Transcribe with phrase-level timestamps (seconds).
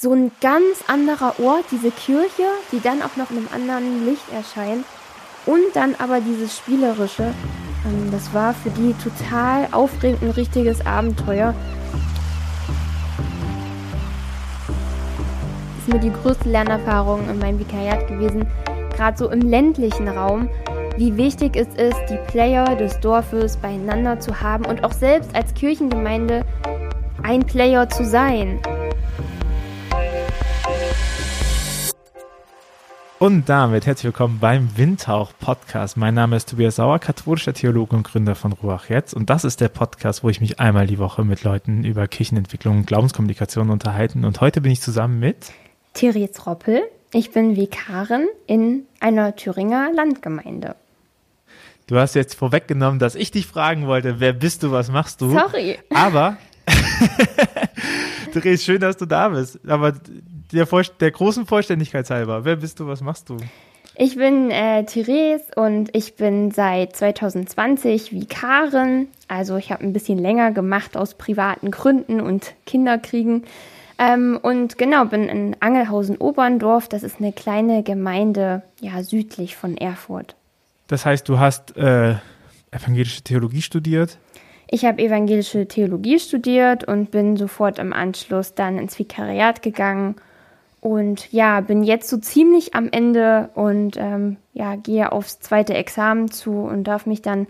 [0.00, 4.32] so ein ganz anderer Ort, diese Kirche, die dann auch noch in einem anderen Licht
[4.32, 4.86] erscheint.
[5.44, 7.34] Und dann aber dieses Spielerische.
[7.84, 11.54] Ähm, das war für die total aufregend, ein richtiges Abenteuer.
[15.76, 18.46] Das ist mir die größte Lernerfahrung in meinem Vikariat gewesen,
[18.96, 20.48] gerade so im ländlichen Raum,
[20.96, 25.52] wie wichtig es ist, die Player des Dorfes beieinander zu haben und auch selbst als
[25.52, 26.46] Kirchengemeinde
[27.22, 28.60] ein Player zu sein.
[33.20, 35.98] Und damit herzlich willkommen beim Windhauch Podcast.
[35.98, 39.12] Mein Name ist Tobias Sauer, katholischer Theologe und Gründer von Ruach Jetzt.
[39.12, 42.78] Und das ist der Podcast, wo ich mich einmal die Woche mit Leuten über Kirchenentwicklung
[42.78, 44.24] und Glaubenskommunikation unterhalten.
[44.24, 45.52] Und heute bin ich zusammen mit
[45.92, 46.80] Therese Roppel.
[47.12, 50.74] Ich bin Vikarin in einer Thüringer Landgemeinde.
[51.88, 55.32] Du hast jetzt vorweggenommen, dass ich dich fragen wollte, wer bist du, was machst du?
[55.32, 55.78] Sorry.
[55.94, 56.38] Aber,
[58.32, 59.60] Therese, schön, dass du da bist.
[59.68, 59.92] Aber
[60.52, 60.66] der,
[61.00, 63.36] der großen Vollständigkeit halber, wer bist du, was machst du?
[63.96, 69.08] Ich bin äh, Therese und ich bin seit 2020 Vikarin.
[69.28, 73.44] Also ich habe ein bisschen länger gemacht aus privaten Gründen und Kinderkriegen.
[73.98, 76.88] Ähm, und genau, bin in Angelhausen-Oberndorf.
[76.88, 80.34] Das ist eine kleine Gemeinde ja, südlich von Erfurt.
[80.86, 82.14] Das heißt, du hast äh,
[82.70, 84.18] evangelische Theologie studiert?
[84.70, 90.14] Ich habe evangelische Theologie studiert und bin sofort im Anschluss dann ins Vikariat gegangen
[90.80, 96.30] und ja, bin jetzt so ziemlich am Ende und ähm, ja, gehe aufs zweite Examen
[96.30, 97.46] zu und darf mich dann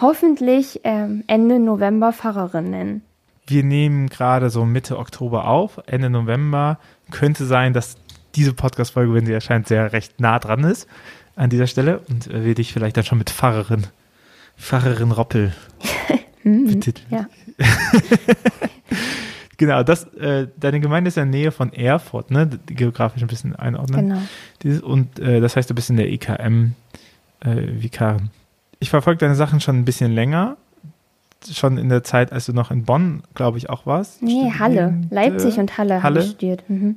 [0.00, 3.02] hoffentlich ähm, Ende November Pfarrerin nennen.
[3.46, 5.80] Wir nehmen gerade so Mitte Oktober auf.
[5.86, 6.78] Ende November
[7.10, 7.96] könnte sein, dass
[8.34, 10.86] diese Podcast-Folge, wenn sie erscheint, sehr recht nah dran ist
[11.34, 13.86] an dieser Stelle und äh, wir dich vielleicht dann schon mit Pfarrerin,
[14.56, 15.52] Pfarrerin Roppel
[16.44, 17.06] betiteln.
[17.10, 17.26] Ja.
[19.58, 22.48] Genau, das, äh, deine Gemeinde ist in der Nähe von Erfurt, ne?
[22.66, 24.08] Geografisch ein bisschen einordnen.
[24.08, 24.20] Genau.
[24.62, 26.74] Dieses, und äh, das heißt, du bist in der EKM
[27.40, 28.30] äh, Vikarin.
[28.78, 30.56] Ich verfolge deine Sachen schon ein bisschen länger.
[31.52, 34.22] Schon in der Zeit, als du noch in Bonn, glaube ich, auch warst.
[34.22, 35.00] Nee, Halle.
[35.10, 36.02] Leipzig und Halle, Halle?
[36.02, 36.62] habe ich studiert.
[36.70, 36.96] Mhm.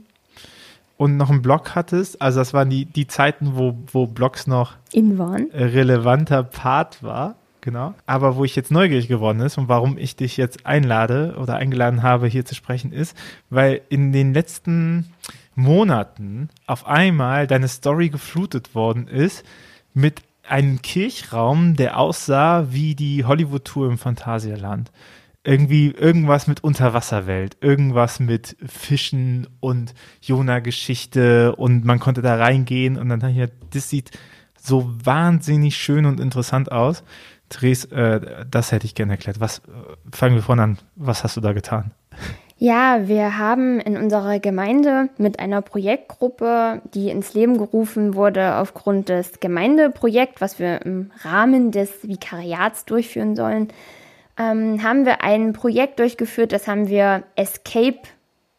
[0.98, 2.22] Und noch einen Blog hattest.
[2.22, 5.50] Also das waren die, die Zeiten, wo, wo Blogs noch In waren.
[5.52, 7.36] relevanter Part war.
[7.62, 7.94] Genau.
[8.08, 12.02] Aber wo ich jetzt neugierig geworden ist und warum ich dich jetzt einlade oder eingeladen
[12.02, 13.16] habe, hier zu sprechen, ist,
[13.52, 15.14] weil in den letzten
[15.54, 19.46] Monaten auf einmal deine Story geflutet worden ist
[19.94, 24.92] mit einem Kirchraum, der aussah wie die Hollywood-Tour im Phantasialand.
[25.44, 33.10] Irgendwie irgendwas mit Unterwasserwelt, irgendwas mit Fischen und Jona-Geschichte und man konnte da reingehen und
[33.10, 34.12] dann hier, das sieht
[34.60, 37.04] so wahnsinnig schön und interessant aus.
[37.52, 39.40] Therese, äh, das hätte ich gerne erklärt.
[39.40, 39.62] Was,
[40.12, 40.78] fangen wir vorne an.
[40.96, 41.92] Was hast du da getan?
[42.64, 49.10] Ja, wir haben in unserer Gemeinde mit einer Projektgruppe, die ins Leben gerufen wurde aufgrund
[49.10, 53.70] des Gemeindeprojekts, was wir im Rahmen des Vikariats durchführen sollen,
[54.38, 58.02] ähm, haben wir ein Projekt durchgeführt, das haben wir Escape,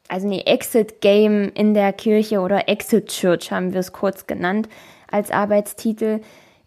[0.09, 4.69] also eine Exit Game in der Kirche oder Exit Church haben wir es kurz genannt
[5.13, 6.23] als Arbeitstitel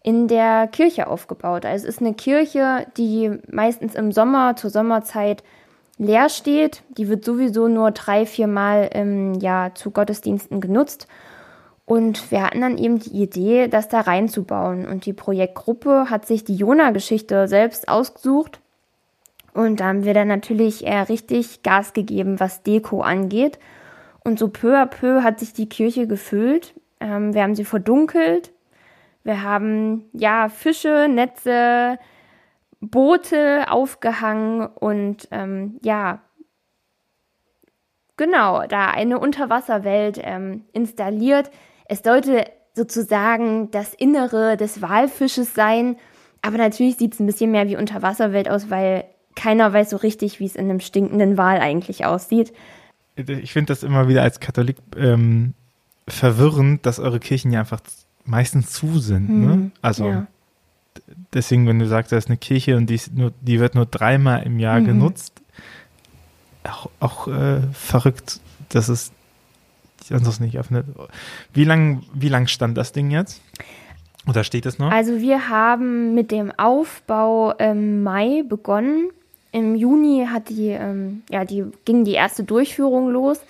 [0.06, 1.66] in der Kirche aufgebaut.
[1.66, 5.42] Also es ist eine Kirche, die meistens im Sommer zur Sommerzeit
[5.98, 6.84] leer steht.
[6.96, 11.08] Die wird sowieso nur drei, vier Mal im Jahr zu Gottesdiensten genutzt.
[11.86, 14.86] Und wir hatten dann eben die Idee, das da reinzubauen.
[14.86, 18.60] Und die Projektgruppe hat sich die Jona-Geschichte selbst ausgesucht.
[19.54, 23.58] Und da haben wir dann natürlich eher richtig Gas gegeben, was Deko angeht.
[24.22, 26.74] Und so peu à peu hat sich die Kirche gefüllt.
[27.00, 28.52] Ähm, wir haben sie verdunkelt.
[29.26, 31.98] Wir haben ja Fische, Netze,
[32.80, 36.20] Boote aufgehangen und ähm, ja,
[38.16, 41.50] genau, da eine Unterwasserwelt ähm, installiert.
[41.86, 42.44] Es sollte
[42.74, 45.96] sozusagen das Innere des Walfisches sein,
[46.40, 50.38] aber natürlich sieht es ein bisschen mehr wie Unterwasserwelt aus, weil keiner weiß so richtig,
[50.38, 52.52] wie es in einem stinkenden Wal eigentlich aussieht.
[53.16, 55.54] Ich finde das immer wieder als Katholik ähm,
[56.06, 57.80] verwirrend, dass eure Kirchen ja einfach
[58.26, 59.28] meistens zu sind.
[59.28, 59.70] Hm, ne?
[59.82, 60.26] Also ja.
[61.32, 64.42] deswegen, wenn du sagst, da ist eine Kirche und die, nur, die wird nur dreimal
[64.42, 64.86] im Jahr Mhm.
[64.86, 65.40] genutzt,
[66.64, 68.40] auch, auch äh, verrückt,
[68.70, 69.12] dass es
[70.10, 70.86] ansonsten nicht öffnet.
[71.52, 73.40] Wie lang, wie lang stand das Ding jetzt?
[74.28, 74.90] Oder steht es noch?
[74.90, 79.10] Also wir haben mit dem Aufbau im Mai begonnen.
[79.52, 83.40] Im Juni hat die, ähm, ja, die ging die erste Durchführung los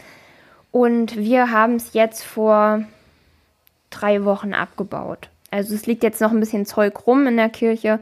[0.73, 2.82] und wir haben es jetzt vor
[3.90, 5.28] drei Wochen abgebaut.
[5.50, 8.00] Also es liegt jetzt noch ein bisschen Zeug rum in der Kirche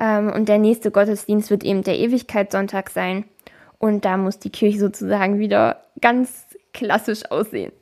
[0.00, 3.24] ähm, und der nächste Gottesdienst wird eben der Ewigkeitssonntag sein
[3.78, 7.72] und da muss die Kirche sozusagen wieder ganz klassisch aussehen.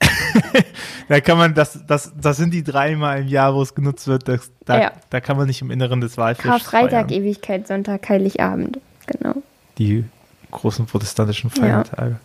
[1.08, 4.28] da kann man, das, das, das sind die dreimal im Jahr, wo es genutzt wird.
[4.28, 4.92] Das, da, ja.
[5.10, 7.22] da kann man nicht im Inneren des Walfischs Karfreitag, feiern.
[7.22, 8.78] Ewigkeit, Sonntag, Heiligabend.
[9.06, 9.42] Genau.
[9.78, 10.04] Die
[10.50, 12.12] großen protestantischen Feiertage.
[12.12, 12.20] Ja.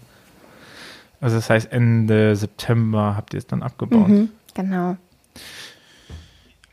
[1.21, 4.09] Also das heißt, Ende September habt ihr es dann abgebaut.
[4.09, 4.97] Mhm, genau.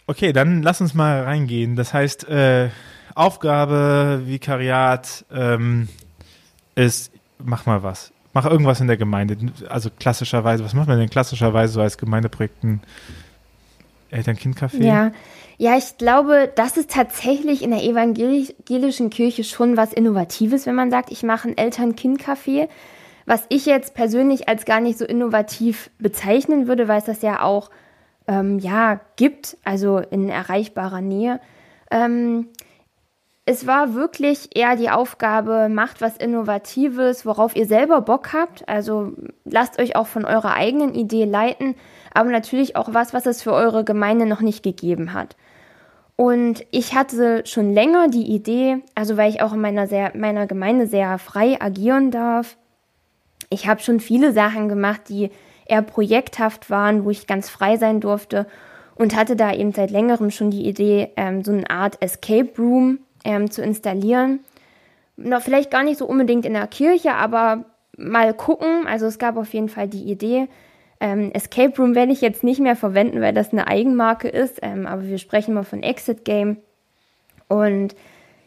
[0.06, 1.76] Okay, dann lass uns mal reingehen.
[1.76, 2.70] Das heißt, äh,
[3.14, 5.88] Aufgabe, Vikariat ähm,
[6.74, 8.12] ist, mach mal was.
[8.32, 9.36] Mach irgendwas in der Gemeinde.
[9.68, 12.80] Also klassischerweise, was macht man denn klassischerweise so als Gemeindeprojekten?
[14.10, 14.82] Eltern-Kind-Café?
[14.84, 15.12] Ja.
[15.58, 20.90] ja, ich glaube, das ist tatsächlich in der evangelischen Kirche schon was Innovatives, wenn man
[20.90, 22.68] sagt, ich mache ein Eltern-Kind-Café.
[23.26, 27.42] Was ich jetzt persönlich als gar nicht so innovativ bezeichnen würde, weil es das ja
[27.42, 27.70] auch
[28.26, 31.40] ähm, ja, gibt, also in erreichbarer Nähe.
[31.90, 32.48] Ähm,
[33.46, 38.68] es war wirklich eher die Aufgabe, macht was Innovatives, worauf ihr selber Bock habt.
[38.68, 39.12] Also
[39.44, 41.74] lasst euch auch von eurer eigenen Idee leiten,
[42.14, 45.36] aber natürlich auch was, was es für eure Gemeinde noch nicht gegeben hat.
[46.14, 50.46] Und ich hatte schon länger die Idee, also weil ich auch in meiner, sehr, meiner
[50.46, 52.56] Gemeinde sehr frei agieren darf.
[53.50, 55.30] Ich habe schon viele Sachen gemacht, die
[55.66, 58.46] eher projekthaft waren, wo ich ganz frei sein durfte
[58.94, 63.00] und hatte da eben seit längerem schon die Idee, ähm, so eine Art Escape Room
[63.24, 64.40] ähm, zu installieren.
[65.16, 67.64] Noch vielleicht gar nicht so unbedingt in der Kirche, aber
[67.96, 68.86] mal gucken.
[68.86, 70.48] Also es gab auf jeden Fall die Idee.
[71.00, 74.86] Ähm, Escape Room werde ich jetzt nicht mehr verwenden, weil das eine Eigenmarke ist, ähm,
[74.86, 76.58] aber wir sprechen mal von Exit Game.
[77.48, 77.94] Und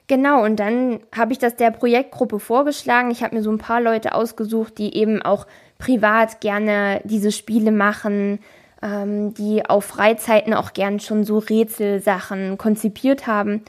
[0.07, 3.11] genau, und dann habe ich das der Projektgruppe vorgeschlagen.
[3.11, 5.47] Ich habe mir so ein paar Leute ausgesucht, die eben auch
[5.77, 8.39] privat gerne diese Spiele machen,
[8.81, 13.63] ähm, die auf Freizeiten auch gern schon so Rätselsachen konzipiert haben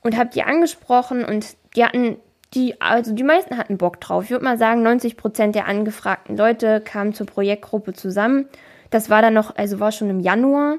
[0.00, 2.16] und habe die angesprochen und die hatten
[2.54, 4.24] die, also die meisten hatten Bock drauf.
[4.24, 8.48] Ich würde mal sagen, 90 Prozent der angefragten Leute kamen zur Projektgruppe zusammen.
[8.90, 10.78] Das war dann noch, also war schon im Januar.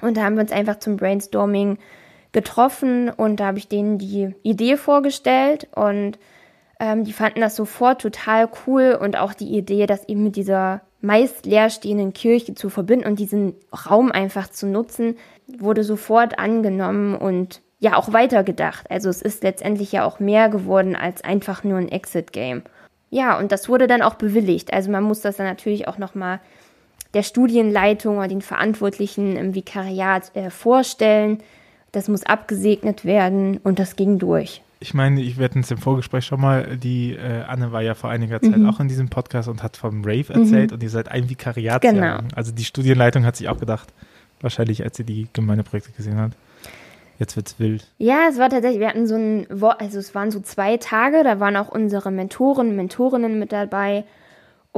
[0.00, 1.78] Und da haben wir uns einfach zum Brainstorming
[2.32, 6.18] getroffen und da habe ich denen die Idee vorgestellt und
[6.80, 10.82] ähm, die fanden das sofort total cool und auch die Idee, das eben mit dieser
[11.00, 13.54] meist leerstehenden Kirche zu verbinden und diesen
[13.88, 15.16] Raum einfach zu nutzen,
[15.46, 18.90] wurde sofort angenommen und ja auch weitergedacht.
[18.90, 22.62] Also es ist letztendlich ja auch mehr geworden als einfach nur ein Exit-Game.
[23.10, 24.72] Ja, und das wurde dann auch bewilligt.
[24.72, 26.40] Also man muss das dann natürlich auch nochmal
[27.14, 31.38] der Studienleitung oder den Verantwortlichen im Vikariat äh, vorstellen.
[31.92, 34.62] Das muss abgesegnet werden und das ging durch.
[34.80, 38.10] Ich meine, ich werde uns im Vorgespräch schon mal, die äh, Anne war ja vor
[38.10, 38.68] einiger Zeit mhm.
[38.68, 40.74] auch in diesem Podcast und hat vom Rave erzählt mhm.
[40.74, 41.82] und ihr seid ein Vikariat.
[41.82, 42.18] Genau.
[42.34, 43.92] Also die Studienleitung hat sich auch gedacht,
[44.40, 46.32] wahrscheinlich als sie die Gemeindeprojekte gesehen hat.
[47.18, 47.88] Jetzt wird's wild.
[47.98, 51.40] Ja, es war tatsächlich, wir hatten so ein, also es waren so zwei Tage, da
[51.40, 54.04] waren auch unsere Mentoren, Mentorinnen mit dabei.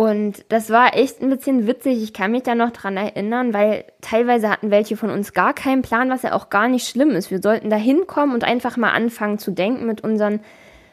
[0.01, 2.03] Und das war echt ein bisschen witzig.
[2.03, 5.83] Ich kann mich da noch dran erinnern, weil teilweise hatten welche von uns gar keinen
[5.83, 7.31] Plan, was ja auch gar nicht schlimm ist.
[7.31, 10.41] Wir sollten da hinkommen und einfach mal anfangen zu denken mit unseren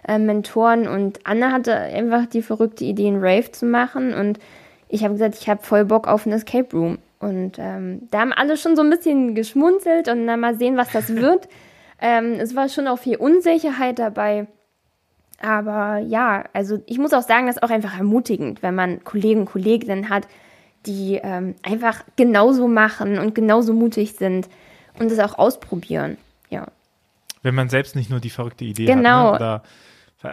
[0.06, 0.90] äh, Mentoren.
[0.90, 4.14] Und Anna hatte einfach die verrückte Idee, einen Rave zu machen.
[4.14, 4.40] Und
[4.90, 6.98] ich habe gesagt, ich habe voll Bock auf ein Escape Room.
[7.22, 10.92] Und ähm, da haben alle schon so ein bisschen geschmunzelt und dann mal sehen, was
[10.92, 11.48] das wird.
[12.02, 14.48] ähm, es war schon auch viel Unsicherheit dabei.
[15.40, 19.42] Aber ja, also ich muss auch sagen, das ist auch einfach ermutigend, wenn man Kollegen
[19.42, 20.28] und Kolleginnen hat,
[20.86, 24.50] die ähm, einfach genauso machen und genauso mutig sind
[25.00, 26.18] und es auch ausprobieren.
[26.50, 26.68] Ja.
[27.44, 29.34] Wenn man selbst nicht nur die verrückte Idee genau.
[29.34, 29.40] hat.
[29.40, 29.54] Genau.
[29.56, 29.62] Ne?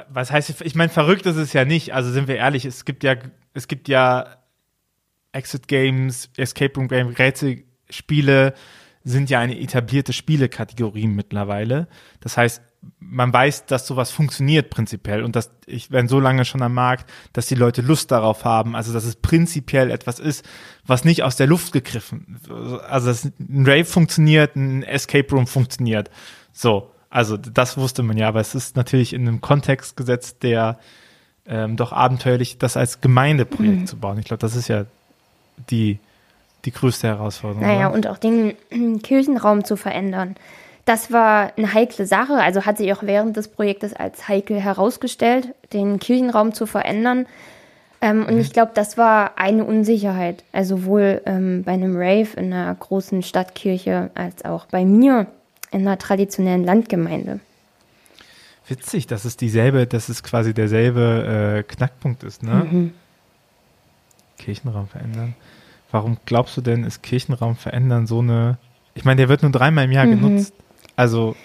[0.09, 1.95] was heißt, ich meine, verrückt ist es ja nicht.
[1.95, 3.17] Also sind wir ehrlich, es gibt ja,
[3.53, 4.39] es gibt ja
[5.33, 8.55] Exit Games, Escape Room Game, Rätselspiele
[9.03, 11.89] sind ja eine etablierte Spielekategorie mittlerweile.
[12.21, 12.63] Das heißt,
[12.99, 17.11] man weiß, dass sowas funktioniert prinzipiell und dass ich bin so lange schon am Markt,
[17.33, 20.45] dass die Leute Lust darauf haben, also dass es prinzipiell etwas ist,
[20.87, 22.41] was nicht aus der Luft gegriffen,
[22.89, 26.11] also dass ein Rave funktioniert, ein Escape Room funktioniert.
[26.53, 30.79] So, also das wusste man ja, aber es ist natürlich in einem Kontext gesetzt, der
[31.47, 33.87] ähm, doch abenteuerlich, das als Gemeindeprojekt mhm.
[33.87, 34.19] zu bauen.
[34.19, 34.87] Ich glaube, das ist ja
[35.71, 35.99] die,
[36.65, 37.63] die größte Herausforderung.
[37.63, 37.95] Naja, oder?
[37.95, 38.55] und auch den
[39.03, 40.37] Kirchenraum zu verändern.
[40.85, 45.55] Das war eine heikle Sache, also hat sich auch während des Projektes als heikel herausgestellt,
[45.73, 47.27] den Kirchenraum zu verändern.
[48.03, 48.41] Ähm, und mhm.
[48.41, 53.23] ich glaube, das war eine Unsicherheit, also sowohl ähm, bei einem Rave in einer großen
[53.23, 55.27] Stadtkirche als auch bei mir
[55.71, 57.41] in einer traditionellen Landgemeinde.
[58.69, 62.67] Witzig, dass es dieselbe, dass es quasi derselbe äh, Knackpunkt ist, ne?
[62.71, 62.95] Mhm.
[64.39, 65.35] Kirchenraum verändern.
[65.91, 68.59] Warum glaubst du denn, ist Kirchenraum verändern so eine.
[68.95, 70.21] Ich meine, der wird nur dreimal im Jahr mhm.
[70.21, 70.55] genutzt.
[70.97, 71.37] Also,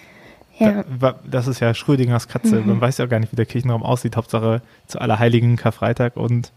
[0.58, 0.84] ja.
[0.98, 2.56] da, das ist ja Schrödingers Katze.
[2.56, 2.68] Mhm.
[2.68, 4.16] Man weiß ja gar nicht, wie der Kirchenraum aussieht.
[4.16, 6.52] Hauptsache zu Allerheiligen, Karfreitag und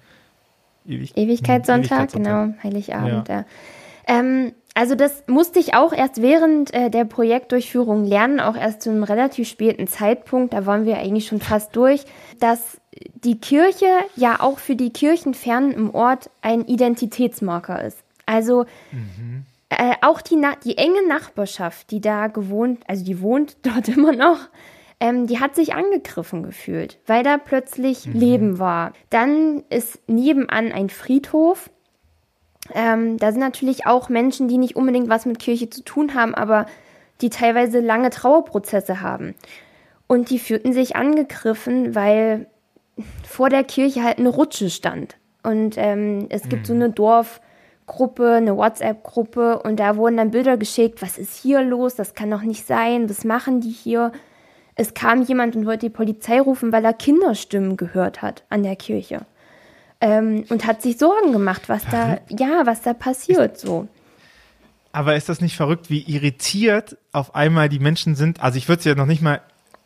[0.86, 3.36] Ewig Ewigkeitssonntag, genau, Heiligabend, ja.
[3.36, 3.46] ja.
[4.06, 8.90] Ähm, also das musste ich auch erst während äh, der Projektdurchführung lernen, auch erst zu
[8.90, 12.06] einem relativ späten Zeitpunkt, da waren wir eigentlich schon fast durch,
[12.40, 12.82] dass
[13.24, 13.86] die Kirche
[14.16, 18.00] ja auch für die Kirchenfernen im Ort ein Identitätsmarker ist.
[18.26, 19.46] Also mhm.
[19.78, 24.50] Äh, auch die, die enge Nachbarschaft, die da gewohnt, also die wohnt dort immer noch,
[25.00, 28.14] ähm, die hat sich angegriffen gefühlt, weil da plötzlich mhm.
[28.14, 28.94] Leben war.
[29.10, 31.70] Dann ist nebenan ein Friedhof.
[32.74, 36.34] Ähm, da sind natürlich auch Menschen, die nicht unbedingt was mit Kirche zu tun haben,
[36.34, 36.66] aber
[37.22, 39.36] die teilweise lange Trauerprozesse haben.
[40.08, 42.48] Und die fühlten sich angegriffen, weil
[43.28, 45.18] vor der Kirche halt eine Rutsche stand.
[45.42, 46.66] Und ähm, es gibt mhm.
[46.66, 46.90] so eine
[47.86, 52.32] Dorfgruppe, eine WhatsApp-Gruppe und da wurden dann Bilder geschickt, was ist hier los, das kann
[52.32, 54.12] doch nicht sein, was machen die hier?
[54.76, 58.76] Es kam jemand und wollte die Polizei rufen, weil er Kinderstimmen gehört hat an der
[58.76, 59.26] Kirche.
[60.02, 63.88] Ähm, und hat sich Sorgen gemacht, was da, ja, was da passiert, so.
[64.92, 68.42] Aber ist das nicht verrückt, wie irritiert auf einmal die Menschen sind?
[68.42, 69.42] Also ich würde es ja noch nicht mal,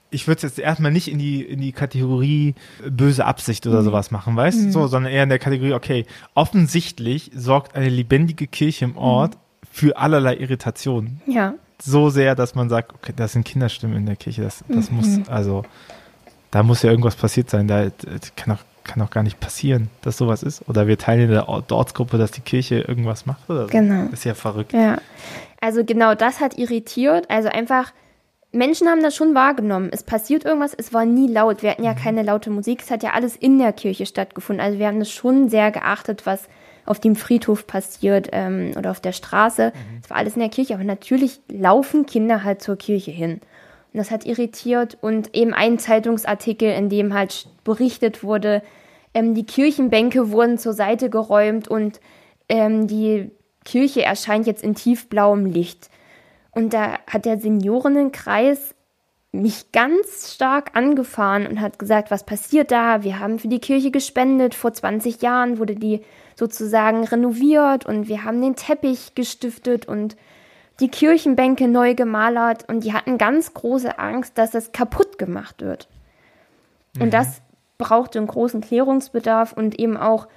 [0.10, 2.56] ich würde es jetzt erstmal nicht in die, in die Kategorie
[2.88, 3.86] böse Absicht oder mhm.
[3.86, 4.66] sowas machen, weißt du?
[4.66, 4.72] Mhm.
[4.72, 9.68] So, sondern eher in der Kategorie, okay, offensichtlich sorgt eine lebendige Kirche im Ort mhm.
[9.72, 11.22] für allerlei Irritationen.
[11.28, 14.42] Ja so sehr, dass man sagt, okay, das sind Kinderstimmen in der Kirche.
[14.42, 14.98] Das, das mhm.
[14.98, 15.64] muss, also,
[16.52, 17.68] da muss ja irgendwas passiert sein.
[17.68, 17.90] Da
[18.36, 20.68] kann auch, kann auch gar nicht passieren, dass sowas ist.
[20.68, 23.68] Oder wir teilen in der Ortsgruppe, dass die Kirche irgendwas macht oder so.
[23.68, 24.06] Genau.
[24.06, 24.74] Das ist ja verrückt.
[24.74, 24.98] Ja.
[25.62, 27.30] Also genau das hat irritiert.
[27.30, 27.92] Also einfach,
[28.58, 29.90] Menschen haben das schon wahrgenommen.
[29.92, 31.64] Es passiert irgendwas, es war nie laut.
[31.64, 31.98] Wir hatten ja mhm.
[31.98, 32.82] keine laute Musik.
[32.82, 34.64] Es hat ja alles in der Kirche stattgefunden.
[34.64, 36.48] Also wir haben das schon sehr geachtet, was
[36.86, 39.74] auf dem Friedhof passiert ähm, oder auf der Straße.
[39.74, 40.02] Mhm.
[40.04, 43.42] Es war alles in der Kirche, aber natürlich laufen Kinder halt zur Kirche hin.
[43.94, 48.62] Und das hat irritiert und eben ein Zeitungsartikel, in dem halt berichtet wurde,
[49.14, 52.00] ähm, die Kirchenbänke wurden zur Seite geräumt und
[52.50, 53.32] ähm, die
[53.66, 55.90] Kirche erscheint jetzt in tiefblauem Licht.
[56.58, 58.74] Und da hat der Seniorenkreis
[59.32, 63.04] mich ganz stark angefahren und hat gesagt, was passiert da?
[63.04, 64.56] Wir haben für die Kirche gespendet.
[64.56, 66.02] Vor 20 Jahren wurde die
[66.36, 70.18] sozusagen renoviert und wir haben den Teppich gestiftet und
[70.80, 75.88] die Kirchenbänke neu gemalert und die hatten ganz große Angst, dass es kaputt gemacht wird.
[76.96, 77.04] Mhm.
[77.04, 77.44] Und das
[77.78, 80.28] brauchte einen großen Klärungsbedarf und eben auch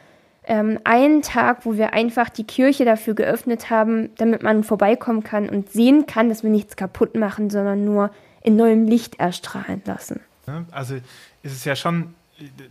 [0.51, 5.49] ähm, einen Tag, wo wir einfach die Kirche dafür geöffnet haben, damit man vorbeikommen kann
[5.49, 8.11] und sehen kann, dass wir nichts kaputt machen, sondern nur
[8.43, 10.19] in neuem Licht erstrahlen lassen.
[10.73, 10.97] Also
[11.45, 12.15] ist es ja schon,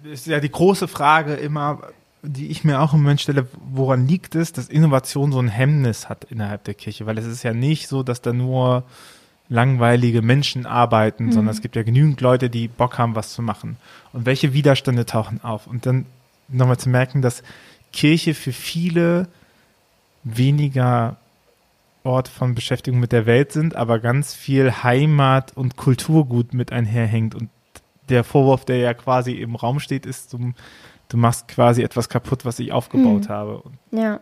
[0.03, 1.79] ist ja die große Frage immer,
[2.21, 6.09] die ich mir auch im Moment stelle, woran liegt es, dass Innovation so ein Hemmnis
[6.09, 7.05] hat innerhalb der Kirche?
[7.05, 8.83] Weil es ist ja nicht so, dass da nur
[9.47, 11.31] langweilige Menschen arbeiten, mhm.
[11.31, 13.77] sondern es gibt ja genügend Leute, die Bock haben, was zu machen.
[14.11, 15.65] Und welche Widerstände tauchen auf?
[15.65, 16.05] Und dann
[16.49, 17.43] nochmal zu merken, dass
[17.91, 19.27] Kirche für viele
[20.23, 21.17] weniger
[22.03, 27.35] Ort von Beschäftigung mit der Welt sind, aber ganz viel Heimat und Kulturgut mit einherhängt.
[27.35, 27.49] Und
[28.09, 30.55] der Vorwurf, der ja quasi im Raum steht, ist zum
[31.09, 33.29] du machst quasi etwas kaputt, was ich aufgebaut hm.
[33.29, 33.63] habe.
[33.91, 34.21] Ja,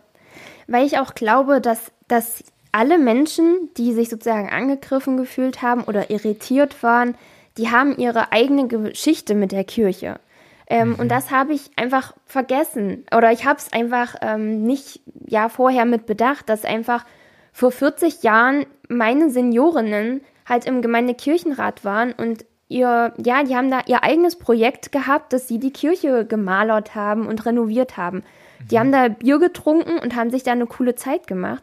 [0.66, 2.42] weil ich auch glaube, dass, dass
[2.72, 7.14] alle Menschen, die sich sozusagen angegriffen gefühlt haben oder irritiert waren,
[7.56, 10.20] die haben ihre eigene Geschichte mit der Kirche.
[10.68, 10.94] Ähm, mhm.
[10.96, 13.04] Und das habe ich einfach vergessen.
[13.16, 17.04] Oder ich habe es einfach ähm, nicht ja vorher mit bedacht, dass einfach
[17.52, 23.80] vor 40 Jahren meine Seniorinnen halt im Gemeindekirchenrat waren und ihr, ja, die haben da
[23.86, 28.22] ihr eigenes Projekt gehabt, dass sie die Kirche gemalert haben und renoviert haben.
[28.70, 28.80] Die mhm.
[28.80, 31.62] haben da Bier getrunken und haben sich da eine coole Zeit gemacht.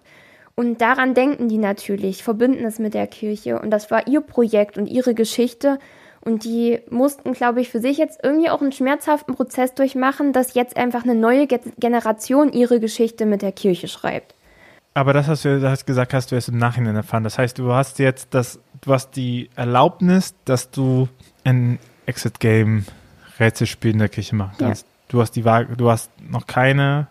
[0.56, 3.60] Und daran denken die natürlich, verbinden es mit der Kirche.
[3.60, 5.80] Und das war ihr Projekt und ihre Geschichte.
[6.26, 10.56] Und die mussten, glaube ich, für sich jetzt irgendwie auch einen schmerzhaften Prozess durchmachen, dass
[10.56, 14.34] jetzt einfach eine neue Generation ihre Geschichte mit der Kirche schreibt.
[14.96, 17.24] Aber das hast du, hast gesagt, hast du erst im Nachhinein erfahren.
[17.24, 21.10] Das heißt, du hast jetzt das, du hast die Erlaubnis, dass du
[21.44, 21.78] ein
[22.08, 22.86] Exit-Game
[23.40, 24.84] Rätselspiel in der Kirche machen kannst.
[24.84, 24.92] Ja.
[25.10, 27.08] Du hast die Waage, du hast noch keine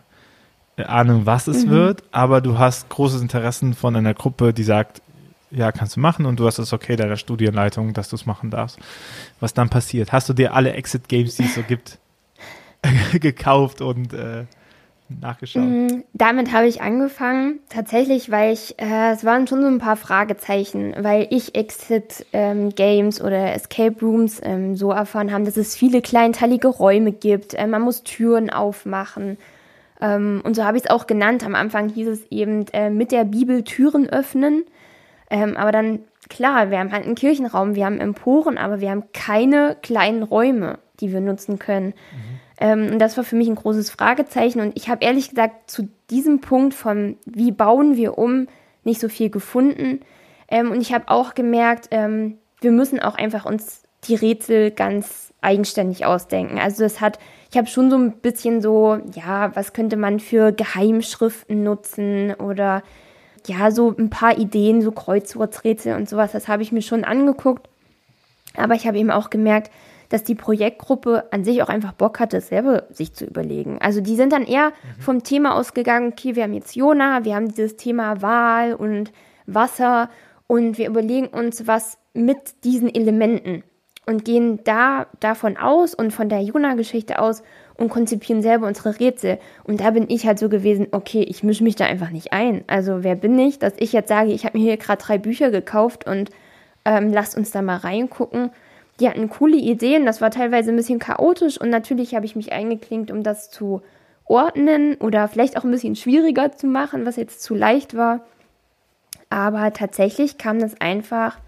[0.77, 1.71] Ahnung, was es mhm.
[1.71, 5.03] wird, aber du hast großes Interesse von einer Gruppe, die sagt,
[5.55, 8.51] ja, kannst du machen und du hast das okay deiner Studienleitung, dass du es machen
[8.51, 8.79] darfst.
[9.41, 10.13] Was dann passiert?
[10.13, 11.99] Hast du dir alle Exit-Games, die es so gibt,
[13.21, 14.45] gekauft und äh,
[15.09, 15.63] nachgeschaut?
[15.63, 17.61] Mm, damit habe ich angefangen.
[17.69, 23.27] Tatsächlich, weil ich, äh, es waren schon so ein paar Fragezeichen, weil ich Exit-Games ähm,
[23.27, 27.55] oder Escape Rooms ähm, so erfahren habe, dass es viele kleinteilige Räume gibt.
[27.55, 29.39] Äh, man muss Türen aufmachen.
[30.01, 31.45] Ähm, und so habe ich es auch genannt.
[31.45, 34.65] Am Anfang hieß es eben äh, mit der Bibel Türen öffnen.
[35.31, 39.05] Ähm, aber dann, klar, wir haben halt einen Kirchenraum, wir haben Emporen, aber wir haben
[39.13, 41.89] keine kleinen Räume, die wir nutzen können.
[41.89, 42.41] Mhm.
[42.59, 44.61] Ähm, und das war für mich ein großes Fragezeichen.
[44.61, 48.47] Und ich habe ehrlich gesagt zu diesem Punkt von, wie bauen wir um,
[48.85, 50.01] nicht so viel gefunden.
[50.49, 55.33] Ähm, und ich habe auch gemerkt, ähm, wir müssen auch einfach uns die Rätsel ganz
[55.41, 56.59] eigenständig ausdenken.
[56.59, 57.19] Also das hat,
[57.51, 62.83] ich habe schon so ein bisschen so, ja, was könnte man für Geheimschriften nutzen oder
[63.47, 67.69] ja, so ein paar Ideen, so Kreuzworträtsel und sowas, das habe ich mir schon angeguckt.
[68.57, 69.71] Aber ich habe eben auch gemerkt,
[70.09, 73.79] dass die Projektgruppe an sich auch einfach Bock hatte, selber sich zu überlegen.
[73.81, 75.01] Also die sind dann eher mhm.
[75.01, 79.13] vom Thema ausgegangen, okay, wir haben jetzt Jona, wir haben dieses Thema Wahl und
[79.47, 80.11] Wasser
[80.47, 83.65] und wir überlegen uns was mit diesen Elementen
[84.07, 87.43] und gehen da davon aus und von der Jona-Geschichte aus
[87.77, 89.39] und konzipieren selber unsere Rätsel.
[89.65, 92.63] Und da bin ich halt so gewesen, okay, ich mische mich da einfach nicht ein.
[92.67, 95.51] Also wer bin ich, dass ich jetzt sage, ich habe mir hier gerade drei Bücher
[95.51, 96.31] gekauft und
[96.85, 98.51] ähm, lasst uns da mal reingucken.
[99.01, 102.53] Die hatten coole Ideen, das war teilweise ein bisschen chaotisch und natürlich habe ich mich
[102.53, 103.83] eingeklinkt, um das zu
[104.25, 108.21] ordnen oder vielleicht auch ein bisschen schwieriger zu machen, was jetzt zu leicht war.
[109.31, 111.39] Aber tatsächlich kam das einfach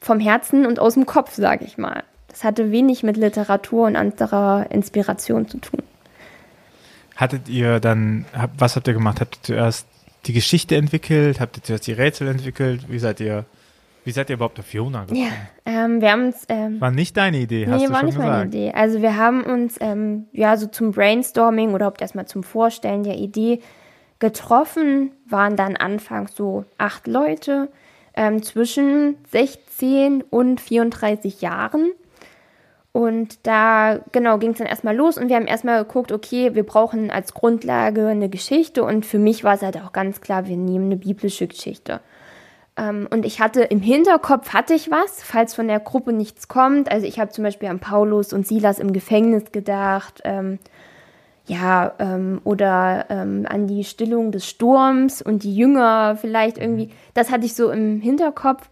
[0.00, 2.02] vom Herzen und aus dem Kopf, sage ich mal.
[2.30, 5.82] Das hatte wenig mit Literatur und anderer Inspiration zu tun.
[7.16, 8.24] Hattet ihr dann,
[8.56, 9.20] was habt ihr gemacht?
[9.20, 9.86] Habt ihr zuerst
[10.26, 11.40] die Geschichte entwickelt?
[11.40, 12.86] Habt ihr zuerst die Rätsel entwickelt?
[12.88, 13.44] Wie seid ihr,
[14.04, 15.20] wie seid ihr überhaupt auf Fiona gekommen?
[15.20, 15.32] Ja,
[15.66, 16.44] ähm, wir haben uns.
[16.48, 18.32] Ähm, war nicht deine Idee, hast nee, du war schon nicht gesagt.
[18.32, 18.72] meine Idee.
[18.72, 23.16] Also wir haben uns ähm, ja so zum Brainstorming oder überhaupt erstmal zum Vorstellen der
[23.16, 23.60] Idee
[24.18, 27.68] getroffen, waren dann anfangs so acht Leute
[28.14, 31.90] ähm, zwischen 16 und 34 Jahren.
[32.92, 36.64] Und da, genau, ging es dann erstmal los und wir haben erstmal geguckt, okay, wir
[36.64, 40.56] brauchen als Grundlage eine Geschichte und für mich war es halt auch ganz klar, wir
[40.56, 42.00] nehmen eine biblische Geschichte.
[42.76, 46.90] Ähm, und ich hatte im Hinterkopf, hatte ich was, falls von der Gruppe nichts kommt.
[46.90, 50.58] Also ich habe zum Beispiel an Paulus und Silas im Gefängnis gedacht, ähm,
[51.46, 56.90] ja, ähm, oder ähm, an die Stillung des Sturms und die Jünger vielleicht irgendwie.
[57.14, 58.68] Das hatte ich so im Hinterkopf.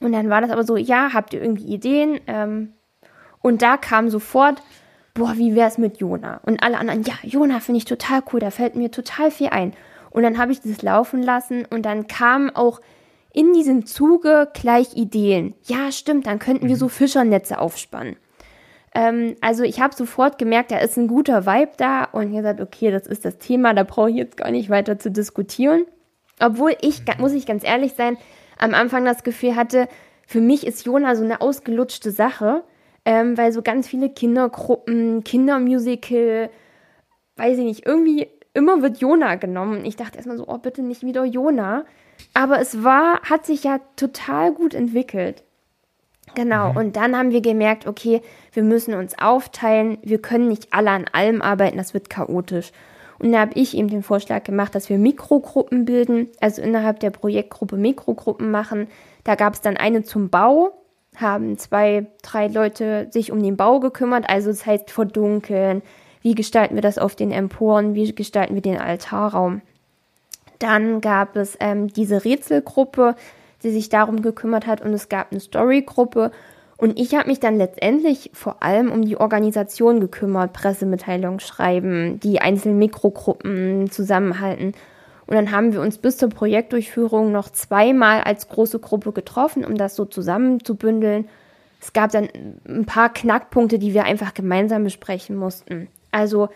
[0.00, 2.20] Und dann war das aber so, ja, habt ihr irgendwie Ideen?
[2.26, 2.73] Ähm,
[3.44, 4.62] und da kam sofort,
[5.12, 6.40] boah, wie wäre es mit Jona?
[6.46, 9.74] Und alle anderen, ja, Jona finde ich total cool, da fällt mir total viel ein.
[10.08, 12.80] Und dann habe ich das laufen lassen und dann kamen auch
[13.34, 15.52] in diesem Zuge gleich Ideen.
[15.64, 16.90] Ja, stimmt, dann könnten wir so mhm.
[16.90, 18.16] Fischernetze aufspannen.
[18.94, 22.90] Ähm, also ich habe sofort gemerkt, da ist ein guter Vibe da und gesagt, okay,
[22.90, 25.84] das ist das Thema, da brauche ich jetzt gar nicht weiter zu diskutieren.
[26.40, 28.16] Obwohl ich, muss ich ganz ehrlich sein,
[28.56, 29.86] am Anfang das Gefühl hatte,
[30.26, 32.64] für mich ist Jona so eine ausgelutschte Sache
[33.04, 36.50] ähm, weil so ganz viele Kindergruppen, Kindermusical,
[37.36, 39.84] weiß ich nicht, irgendwie immer wird Jona genommen.
[39.84, 41.84] Ich dachte erstmal so, oh, bitte nicht wieder Jona.
[42.32, 45.42] Aber es war, hat sich ja total gut entwickelt.
[46.34, 46.76] Genau, mhm.
[46.76, 51.04] und dann haben wir gemerkt, okay, wir müssen uns aufteilen, wir können nicht alle an
[51.12, 52.72] allem arbeiten, das wird chaotisch.
[53.18, 57.10] Und da habe ich eben den Vorschlag gemacht, dass wir Mikrogruppen bilden, also innerhalb der
[57.10, 58.88] Projektgruppe Mikrogruppen machen.
[59.22, 60.83] Da gab es dann eine zum Bau,
[61.16, 64.28] haben zwei, drei Leute sich um den Bau gekümmert.
[64.28, 65.82] Also das heißt verdunkeln,
[66.22, 69.62] wie gestalten wir das auf den Emporen, wie gestalten wir den Altarraum.
[70.58, 73.16] Dann gab es ähm, diese Rätselgruppe,
[73.62, 76.30] die sich darum gekümmert hat und es gab eine Storygruppe.
[76.76, 82.40] Und ich habe mich dann letztendlich vor allem um die Organisation gekümmert, Pressemitteilungen schreiben, die
[82.40, 84.72] einzelnen Mikrogruppen zusammenhalten
[85.26, 89.76] und dann haben wir uns bis zur Projektdurchführung noch zweimal als große Gruppe getroffen, um
[89.76, 91.28] das so zusammenzubündeln.
[91.80, 92.28] Es gab dann
[92.66, 95.88] ein paar Knackpunkte, die wir einfach gemeinsam besprechen mussten.
[96.10, 96.48] Also,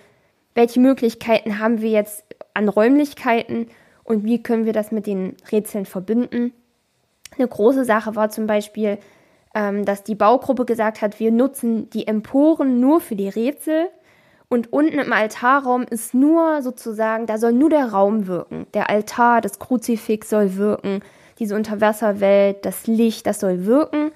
[0.54, 3.68] welche Möglichkeiten haben wir jetzt an Räumlichkeiten
[4.04, 6.52] und wie können wir das mit den Rätseln verbinden?
[7.36, 8.98] Eine große Sache war zum Beispiel,
[9.54, 13.88] ähm, dass die Baugruppe gesagt hat, wir nutzen die Emporen nur für die Rätsel
[14.48, 18.66] und unten im Altarraum ist nur sozusagen, da soll nur der Raum wirken.
[18.72, 21.00] Der Altar, das Kruzifix soll wirken,
[21.38, 24.10] diese Unterwasserwelt, das Licht, das soll wirken.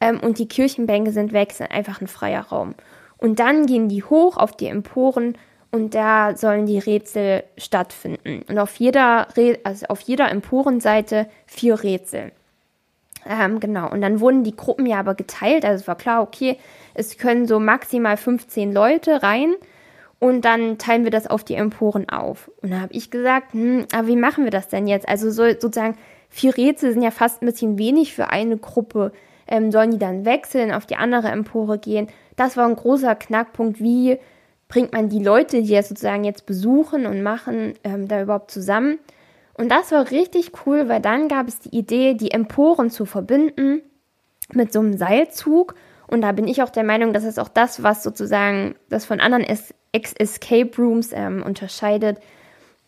[0.00, 2.74] Ähm, und die Kirchenbänke sind weg, sind einfach ein freier Raum.
[3.18, 5.36] Und dann gehen die hoch auf die Emporen
[5.70, 8.42] und da sollen die Rätsel stattfinden.
[8.48, 9.28] Und auf jeder,
[9.64, 12.32] also auf jeder Emporenseite vier Rätsel.
[13.26, 13.90] Ähm, genau.
[13.90, 15.64] Und dann wurden die Gruppen ja aber geteilt.
[15.64, 16.58] Also es war klar, okay,
[16.94, 19.54] es können so maximal 15 Leute rein
[20.18, 22.50] und dann teilen wir das auf die Emporen auf.
[22.62, 25.08] Und da habe ich gesagt, hm, aber wie machen wir das denn jetzt?
[25.08, 25.96] Also so, sozusagen
[26.28, 29.12] vier Rätsel sind ja fast ein bisschen wenig für eine Gruppe.
[29.46, 32.08] Ähm, sollen die dann wechseln, auf die andere Empore gehen?
[32.36, 33.80] Das war ein großer Knackpunkt.
[33.80, 34.18] Wie
[34.68, 38.98] bringt man die Leute, die das sozusagen jetzt besuchen und machen, ähm, da überhaupt zusammen?
[39.52, 43.82] Und das war richtig cool, weil dann gab es die Idee, die Emporen zu verbinden
[44.52, 45.74] mit so einem Seilzug
[46.14, 49.18] Und da bin ich auch der Meinung, dass es auch das, was sozusagen das von
[49.18, 49.44] anderen
[49.90, 52.18] Ex-Escape Rooms ähm, unterscheidet,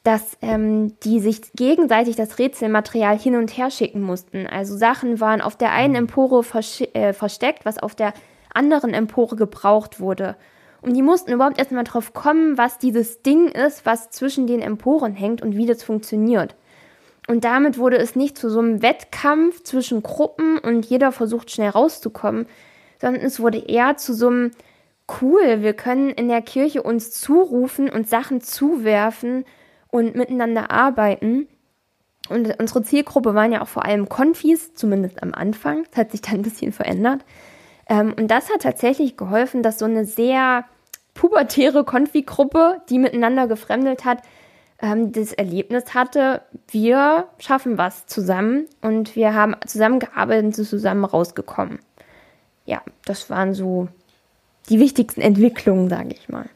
[0.05, 4.47] dass ähm, die sich gegenseitig das Rätselmaterial hin und her schicken mussten.
[4.47, 6.45] Also Sachen waren auf der einen Empore
[6.93, 8.15] äh, versteckt, was auf der
[8.55, 10.37] anderen Empore gebraucht wurde.
[10.81, 15.15] Und die mussten überhaupt erstmal drauf kommen, was dieses Ding ist, was zwischen den Emporen
[15.15, 16.55] hängt und wie das funktioniert.
[17.27, 21.71] Und damit wurde es nicht zu so einem Wettkampf zwischen Gruppen und jeder versucht schnell
[21.71, 22.47] rauszukommen,
[23.01, 24.51] sondern es wurde eher zu so einem
[25.21, 29.45] cool, wir können in der Kirche uns zurufen und Sachen zuwerfen
[29.89, 31.49] und miteinander arbeiten.
[32.29, 35.85] Und unsere Zielgruppe waren ja auch vor allem Konfis, zumindest am Anfang.
[35.91, 37.25] Das hat sich dann ein bisschen verändert.
[37.89, 40.65] Ähm, und das hat tatsächlich geholfen, dass so eine sehr
[41.15, 44.23] pubertäre Konfi-Gruppe, die miteinander gefremdelt hat,
[44.81, 51.05] ähm, das Erlebnis hatte, wir schaffen was zusammen und wir haben zusammengearbeitet und sind zusammen
[51.05, 51.79] rausgekommen.
[52.67, 53.89] Ja, das waren so
[54.69, 56.49] die wichtigsten Entwicklungen, sage ich mal.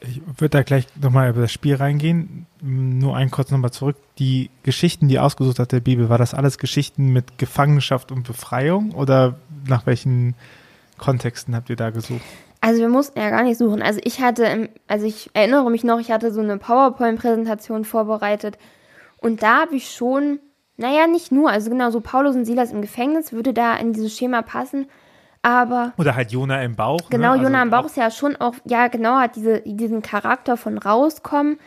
[0.00, 2.46] Ich würde da gleich nochmal über das Spiel reingehen.
[2.60, 3.96] Nur ein kurz nochmal zurück.
[4.18, 8.92] Die Geschichten, die ausgesucht hat der Bibel, war das alles Geschichten mit Gefangenschaft und Befreiung
[8.92, 10.34] oder nach welchen
[10.98, 12.22] Kontexten habt ihr da gesucht?
[12.60, 13.82] Also wir mussten ja gar nicht suchen.
[13.82, 18.58] Also ich hatte, also ich erinnere mich noch, ich hatte so eine PowerPoint-Präsentation vorbereitet
[19.18, 20.38] und da habe ich schon,
[20.76, 24.16] naja, nicht nur, also genau so Paulus und Silas im Gefängnis würde da in dieses
[24.16, 24.86] Schema passen,
[25.42, 25.92] aber...
[25.98, 27.00] Oder halt Jona im Bauch.
[27.02, 27.06] Ne?
[27.10, 27.42] Genau, ne?
[27.42, 31.58] Jona im Bauch ist ja schon auch, ja genau, hat diese, diesen Charakter von rauskommen.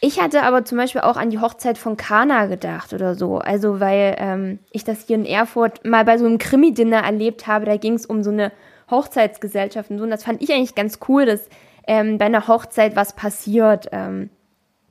[0.00, 3.38] Ich hatte aber zum Beispiel auch an die Hochzeit von Kana gedacht oder so.
[3.38, 7.64] Also weil ähm, ich das hier in Erfurt mal bei so einem Krimi-Dinner erlebt habe,
[7.64, 8.52] da ging es um so eine
[8.90, 10.04] Hochzeitsgesellschaft und so.
[10.04, 11.48] Und das fand ich eigentlich ganz cool, dass
[11.86, 13.88] ähm, bei einer Hochzeit was passiert.
[13.92, 14.28] Ähm,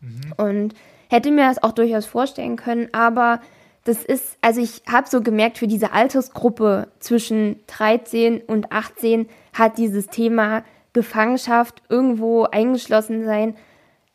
[0.02, 0.34] mhm.
[0.38, 0.74] Und
[1.10, 3.42] hätte mir das auch durchaus vorstellen können, aber
[3.84, 9.78] das ist, also ich habe so gemerkt, für diese Altersgruppe zwischen 13 und 18 hat
[9.78, 10.64] dieses Thema
[10.94, 13.56] Gefangenschaft, irgendwo eingeschlossen sein,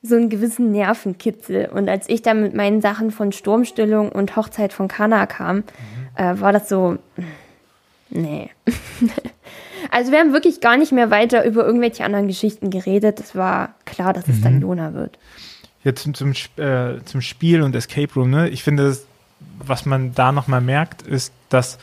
[0.03, 1.68] so einen gewissen Nervenkitzel.
[1.72, 5.62] Und als ich dann mit meinen Sachen von Sturmstillung und Hochzeit von Kana kam, mhm.
[6.16, 6.98] äh, war das so,
[8.11, 8.50] nee.
[9.90, 13.18] Also wir haben wirklich gar nicht mehr weiter über irgendwelche anderen Geschichten geredet.
[13.18, 14.42] Es war klar, dass es mhm.
[14.42, 15.18] dann Lona wird.
[15.83, 18.31] Jetzt zum, zum, äh, zum Spiel und Escape Room.
[18.31, 18.49] Ne?
[18.49, 18.97] Ich finde,
[19.59, 21.79] was man da nochmal merkt, ist, dass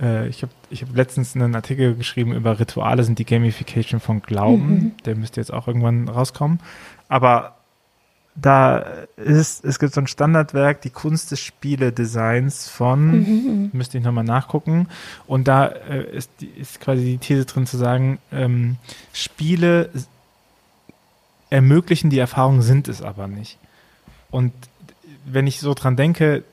[0.00, 4.22] äh, ich habe ich hab letztens einen Artikel geschrieben über Rituale sind die Gamification von
[4.22, 4.68] Glauben.
[4.68, 4.92] Mhm.
[5.04, 6.60] Der müsste jetzt auch irgendwann rauskommen.
[7.08, 7.54] Aber
[8.34, 8.78] da
[9.16, 13.70] ist, es gibt so ein Standardwerk, die Kunst des Spieledesigns von, mhm, mhm.
[13.72, 14.88] müsste ich nochmal nachgucken.
[15.26, 18.76] Und da äh, ist, ist quasi die These drin zu sagen, ähm,
[19.12, 19.90] Spiele
[21.50, 23.58] ermöglichen die Erfahrung, sind es aber nicht.
[24.30, 24.52] Und
[25.24, 26.44] wenn ich so dran denke,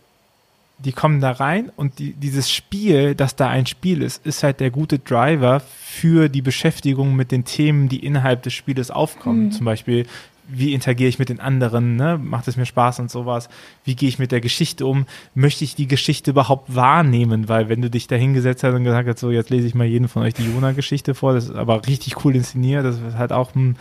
[0.78, 4.60] die kommen da rein und die, dieses Spiel, das da ein Spiel ist, ist halt
[4.60, 9.46] der gute Driver für die Beschäftigung mit den Themen, die innerhalb des Spieles aufkommen.
[9.46, 9.52] Mhm.
[9.52, 10.06] Zum Beispiel,
[10.48, 12.20] wie interagiere ich mit den anderen, ne?
[12.22, 13.50] macht es mir Spaß und sowas,
[13.84, 17.82] wie gehe ich mit der Geschichte um, möchte ich die Geschichte überhaupt wahrnehmen, weil wenn
[17.82, 20.24] du dich da hingesetzt hast und gesagt hast, so jetzt lese ich mal jeden von
[20.24, 23.76] euch die Jona-Geschichte vor, das ist aber richtig cool inszeniert, das ist halt auch, hm,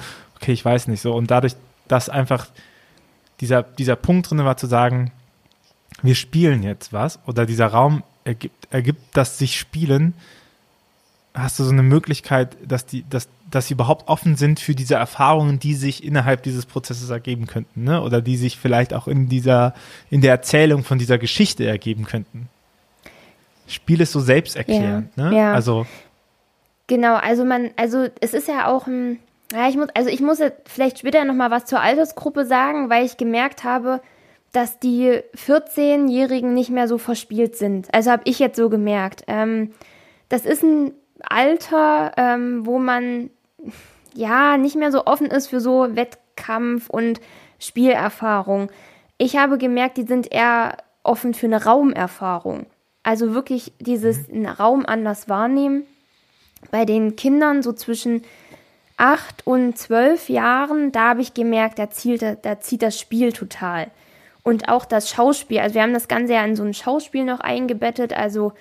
[0.44, 1.57] okay, ich weiß nicht so und dadurch,
[1.88, 2.48] dass einfach
[3.40, 5.11] dieser, dieser Punkt drin war zu sagen,
[6.02, 10.12] wir spielen jetzt was oder dieser Raum ergibt, ergibt das sich spielen,
[11.33, 14.96] hast du so eine Möglichkeit, dass die, dass, dass sie überhaupt offen sind für diese
[14.96, 18.02] Erfahrungen, die sich innerhalb dieses Prozesses ergeben könnten, ne?
[18.02, 19.74] Oder die sich vielleicht auch in dieser,
[20.11, 22.48] in der Erzählung von dieser Geschichte ergeben könnten.
[23.66, 25.37] Spiel ist so selbsterklärend, ja, ne?
[25.37, 25.52] Ja.
[25.54, 25.87] Also.
[26.87, 29.18] Genau, also man, also es ist ja auch ein,
[29.55, 33.05] ja, ich muss, also ich muss jetzt vielleicht später nochmal was zur Altersgruppe sagen, weil
[33.05, 34.01] ich gemerkt habe,
[34.53, 37.93] dass die 14-Jährigen nicht mehr so verspielt sind.
[37.93, 39.25] Also habe ich jetzt so gemerkt.
[39.27, 39.73] Ähm,
[40.29, 43.31] das ist ein Alter, ähm, wo man
[44.14, 47.21] ja nicht mehr so offen ist für so Wettkampf und
[47.59, 48.71] Spielerfahrung.
[49.19, 52.67] Ich habe gemerkt, die sind eher offen für eine Raumerfahrung.
[53.03, 54.47] Also wirklich dieses mhm.
[54.47, 55.85] Raum anders wahrnehmen.
[56.71, 58.23] Bei den Kindern so zwischen
[58.96, 63.88] acht und zwölf Jahren, da habe ich gemerkt, da, zielt, da zieht das Spiel total.
[64.42, 65.61] Und auch das Schauspiel.
[65.61, 68.12] Also wir haben das Ganze ja in so ein Schauspiel noch eingebettet.
[68.12, 68.52] Also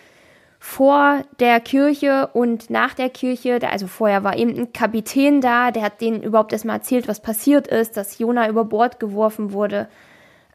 [0.60, 5.84] vor der Kirche und nach der Kirche, also vorher war eben ein Kapitän da, der
[5.84, 9.90] hat denen überhaupt erstmal erzählt, was passiert ist, dass Jona über Bord geworfen wurde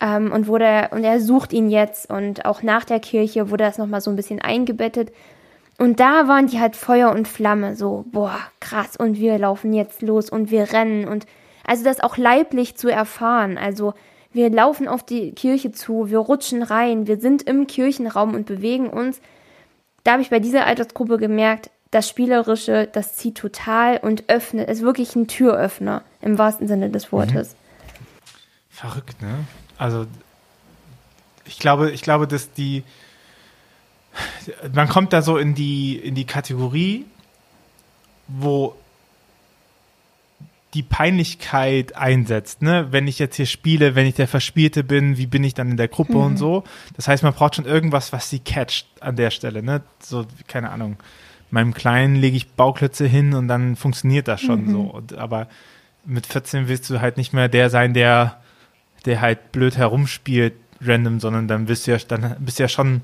[0.00, 3.76] ähm, und wurde und er sucht ihn jetzt und auch nach der Kirche wurde das
[3.76, 5.12] nochmal so ein bisschen eingebettet
[5.78, 10.02] und da waren die halt Feuer und Flamme, so boah krass und wir laufen jetzt
[10.02, 11.26] los und wir rennen und
[11.64, 13.94] also das auch leiblich zu erfahren, also
[14.32, 18.90] wir laufen auf die Kirche zu, wir rutschen rein, wir sind im Kirchenraum und bewegen
[18.90, 19.20] uns
[20.08, 24.80] da habe ich bei dieser Altersgruppe gemerkt, das Spielerische, das zieht total und öffnet, ist
[24.80, 27.50] wirklich ein Türöffner im wahrsten Sinne des Wortes.
[27.50, 27.56] Mhm.
[28.70, 29.44] Verrückt, ne?
[29.76, 30.06] Also
[31.44, 32.84] ich glaube, ich glaube, dass die
[34.74, 37.06] man kommt da so in die in die Kategorie,
[38.26, 38.76] wo
[40.74, 42.88] die Peinlichkeit einsetzt, ne?
[42.90, 45.76] Wenn ich jetzt hier spiele, wenn ich der Verspielte bin, wie bin ich dann in
[45.78, 46.24] der Gruppe mhm.
[46.24, 46.64] und so.
[46.94, 49.82] Das heißt, man braucht schon irgendwas, was sie catcht an der Stelle, ne?
[50.00, 50.96] So, keine Ahnung.
[51.50, 54.72] Meinem Kleinen lege ich Bauklötze hin und dann funktioniert das schon mhm.
[54.72, 54.80] so.
[54.82, 55.48] Und, aber
[56.04, 58.38] mit 14 willst du halt nicht mehr der sein, der,
[59.06, 60.52] der halt blöd herumspielt,
[60.82, 63.00] random, sondern dann bist du ja, dann bist du ja schon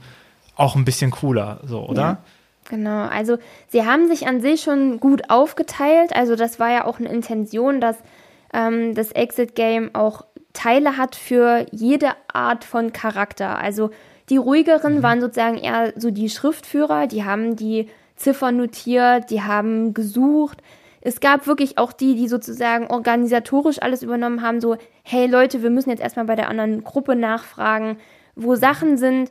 [0.57, 2.03] auch ein bisschen cooler, so, oder?
[2.03, 2.19] Ja.
[2.69, 3.37] Genau, also
[3.69, 6.15] sie haben sich an sich schon gut aufgeteilt.
[6.15, 7.99] Also das war ja auch eine Intention, dass
[8.53, 13.59] ähm, das Exit Game auch Teile hat für jede Art von Charakter.
[13.59, 13.91] Also
[14.31, 15.03] die ruhigeren mhm.
[15.03, 20.63] waren sozusagen eher so die Schriftführer, die haben die Ziffern notiert, die haben gesucht.
[21.01, 25.69] Es gab wirklich auch die, die sozusagen organisatorisch alles übernommen haben, so, hey Leute, wir
[25.69, 27.99] müssen jetzt erstmal bei der anderen Gruppe nachfragen,
[28.37, 29.31] wo Sachen sind.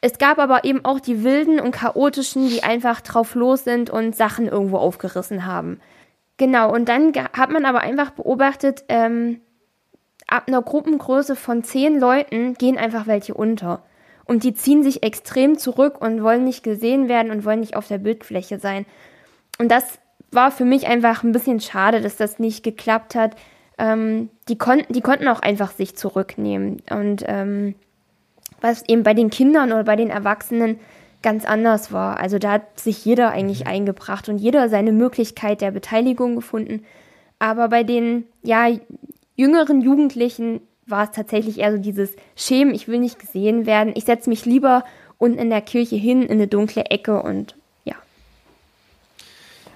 [0.00, 4.14] Es gab aber eben auch die wilden und chaotischen, die einfach drauf los sind und
[4.14, 5.80] Sachen irgendwo aufgerissen haben.
[6.36, 9.40] Genau, und dann hat man aber einfach beobachtet, ähm,
[10.28, 13.82] ab einer Gruppengröße von zehn Leuten gehen einfach welche unter.
[14.24, 17.88] Und die ziehen sich extrem zurück und wollen nicht gesehen werden und wollen nicht auf
[17.88, 18.86] der Bildfläche sein.
[19.58, 19.98] Und das
[20.30, 23.36] war für mich einfach ein bisschen schade, dass das nicht geklappt hat.
[23.78, 26.82] Ähm, die, konnten, die konnten auch einfach sich zurücknehmen.
[26.90, 27.74] Und ähm,
[28.60, 30.78] was eben bei den Kindern oder bei den Erwachsenen
[31.22, 32.20] ganz anders war.
[32.20, 33.70] Also da hat sich jeder eigentlich mhm.
[33.70, 36.84] eingebracht und jeder seine Möglichkeit der Beteiligung gefunden.
[37.38, 38.68] Aber bei den ja,
[39.36, 44.04] jüngeren Jugendlichen war es tatsächlich eher so dieses Schämen, ich will nicht gesehen werden, ich
[44.04, 44.84] setze mich lieber
[45.18, 47.57] unten in der Kirche hin, in eine dunkle Ecke und.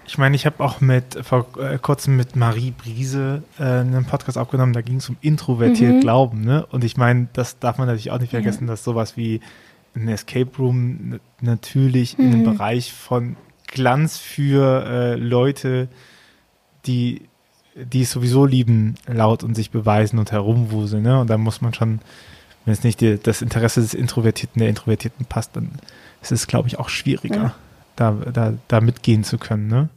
[0.06, 4.36] Ich meine, ich habe auch mit vor äh, kurzem mit Marie Briese äh, einen Podcast
[4.36, 6.00] aufgenommen, da ging es um introvertiert mhm.
[6.00, 6.66] Glauben, ne?
[6.66, 8.72] Und ich meine, das darf man natürlich auch nicht vergessen, ja.
[8.72, 9.40] dass sowas wie
[9.94, 12.24] ein Escape Room natürlich mhm.
[12.24, 13.36] in einem Bereich von
[13.68, 15.88] Glanz für äh, Leute,
[16.86, 17.22] die
[17.74, 21.02] die es sowieso lieben, laut und sich beweisen und herumwuseln.
[21.02, 21.20] Ne?
[21.20, 22.00] Und da muss man schon,
[22.64, 25.70] wenn es nicht die, das Interesse des Introvertierten, der Introvertierten passt, dann
[26.20, 27.54] ist es, glaube ich, auch schwieriger, ja.
[27.96, 29.66] Da, da, da mitgehen zu können.
[29.66, 29.88] Ne?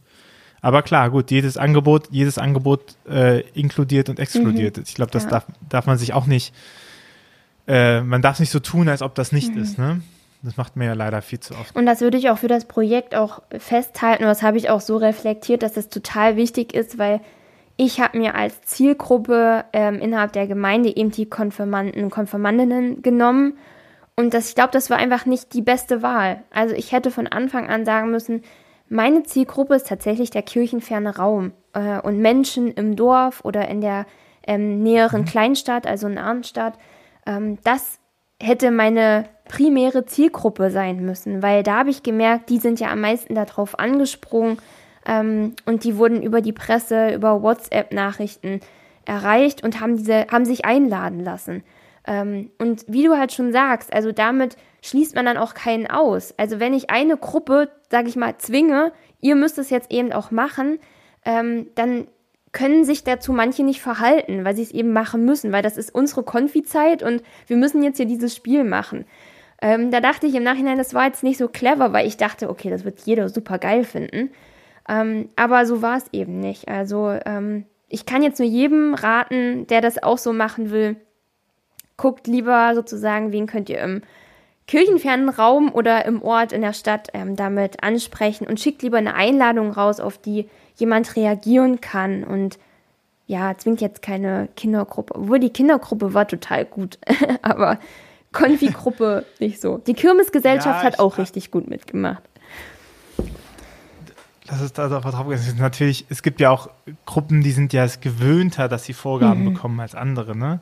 [0.61, 4.77] Aber klar, gut, jedes Angebot, jedes Angebot äh, inkludiert und exkludiert.
[4.77, 4.83] Mhm.
[4.87, 5.29] Ich glaube, das ja.
[5.29, 6.55] darf, darf man sich auch nicht,
[7.67, 9.61] äh, man darf nicht so tun, als ob das nicht mhm.
[9.61, 9.77] ist.
[9.77, 10.01] Ne?
[10.41, 11.75] Das macht mir ja leider viel zu oft.
[11.75, 14.23] Und das würde ich auch für das Projekt auch festhalten.
[14.23, 17.21] Und das habe ich auch so reflektiert, dass es total wichtig ist, weil
[17.77, 23.57] ich habe mir als Zielgruppe ähm, innerhalb der Gemeinde eben die Konfirmanden und Konfirmandinnen genommen.
[24.15, 26.43] Und das, ich glaube, das war einfach nicht die beste Wahl.
[26.49, 28.43] Also ich hätte von Anfang an sagen müssen,
[28.87, 34.05] meine Zielgruppe ist tatsächlich der kirchenferne Raum äh, und Menschen im Dorf oder in der
[34.47, 35.25] ähm, näheren mhm.
[35.25, 36.75] Kleinstadt, also in Arnstadt.
[37.25, 37.99] Ähm, das
[38.41, 43.01] hätte meine primäre Zielgruppe sein müssen, weil da habe ich gemerkt, die sind ja am
[43.01, 44.57] meisten darauf angesprungen,
[45.05, 48.59] ähm, und die wurden über die Presse, über WhatsApp-Nachrichten
[49.05, 51.63] erreicht und haben, diese, haben sich einladen lassen.
[52.07, 56.33] Ähm, und wie du halt schon sagst, also damit schließt man dann auch keinen aus.
[56.37, 58.91] Also wenn ich eine Gruppe, sage ich mal, zwinge,
[59.21, 60.79] ihr müsst es jetzt eben auch machen,
[61.25, 62.07] ähm, dann
[62.51, 65.93] können sich dazu manche nicht verhalten, weil sie es eben machen müssen, weil das ist
[65.93, 69.05] unsere Konfi-Zeit und wir müssen jetzt hier dieses Spiel machen.
[69.61, 72.49] Ähm, da dachte ich im Nachhinein, das war jetzt nicht so clever, weil ich dachte,
[72.49, 74.31] okay, das wird jeder super geil finden.
[74.87, 76.67] Ähm, aber so war es eben nicht.
[76.67, 80.97] Also ähm, ich kann jetzt nur jedem raten, der das auch so machen will,
[81.97, 84.01] guckt lieber sozusagen, wen könnt ihr im
[84.67, 89.13] kirchenfernen Raum oder im Ort in der Stadt ähm, damit ansprechen und schickt lieber eine
[89.13, 92.57] Einladung raus, auf die jemand reagieren kann und
[93.27, 95.15] ja, zwingt jetzt keine Kindergruppe.
[95.15, 96.99] Obwohl die Kindergruppe war total gut,
[97.41, 97.79] aber
[98.33, 99.77] Konfi-Gruppe nicht so.
[99.77, 102.23] Die Kirmesgesellschaft ja, hat auch richtig gut mitgemacht
[104.47, 105.57] lass es da drauf gehen.
[105.57, 106.69] Natürlich, es gibt ja auch
[107.05, 109.53] Gruppen, die sind ja es gewöhnter, dass sie Vorgaben mhm.
[109.53, 110.59] bekommen als andere, ne?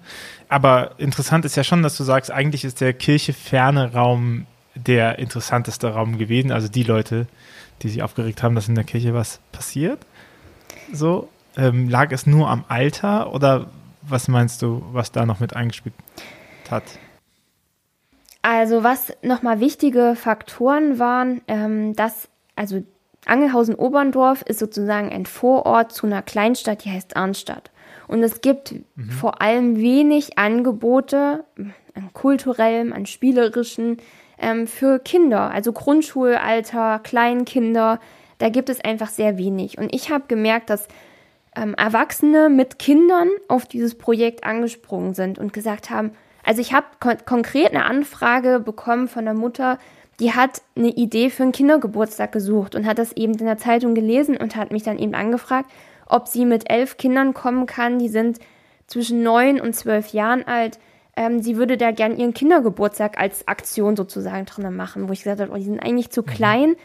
[0.50, 5.94] Aber interessant ist ja schon, dass du sagst, eigentlich ist der kircheferne Raum der interessanteste
[5.94, 6.52] Raum gewesen.
[6.52, 7.28] Also die Leute,
[7.82, 10.00] die sich aufgeregt haben, dass in der Kirche was passiert.
[10.92, 13.68] So, ähm, lag es nur am Alter oder
[14.02, 15.96] was meinst du, was da noch mit eingespielt
[16.70, 16.84] hat?
[18.42, 22.84] Also was nochmal wichtige Faktoren waren, ähm, dass also
[23.26, 27.72] Angelhausen-Oberndorf ist sozusagen ein Vorort zu einer Kleinstadt, die heißt Arnstadt.
[28.08, 29.10] Und es gibt mhm.
[29.10, 33.98] vor allem wenig Angebote an kulturellem, an spielerischen
[34.38, 38.00] ähm, für Kinder, also Grundschulalter, Kleinkinder.
[38.40, 39.78] Da gibt es einfach sehr wenig.
[39.78, 40.88] Und ich habe gemerkt, dass
[41.56, 46.12] ähm, Erwachsene mit Kindern auf dieses Projekt angesprungen sind und gesagt haben,
[46.44, 49.78] also ich habe kon konkret eine Anfrage bekommen von der Mutter,
[50.20, 53.96] die hat eine Idee für einen Kindergeburtstag gesucht und hat das eben in der Zeitung
[53.96, 55.70] gelesen und hat mich dann eben angefragt,
[56.08, 58.40] ob sie mit elf Kindern kommen kann, die sind
[58.88, 60.80] zwischen neun und zwölf Jahren alt.
[61.16, 65.42] Ähm, sie würde da gern ihren Kindergeburtstag als Aktion sozusagen drinnen machen, wo ich gesagt
[65.42, 66.26] habe, oh, die sind eigentlich zu mhm.
[66.26, 66.76] klein.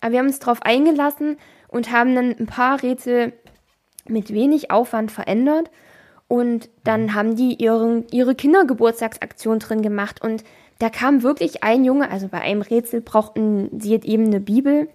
[0.00, 1.36] Aber wir haben uns darauf eingelassen
[1.68, 3.32] und haben dann ein paar Rätsel
[4.06, 5.70] mit wenig Aufwand verändert.
[6.28, 10.22] Und dann haben die ihren, ihre Kindergeburtstagsaktion drin gemacht.
[10.22, 10.44] Und
[10.80, 14.88] da kam wirklich ein Junge, also bei einem Rätsel brauchten sie eben eine Bibel.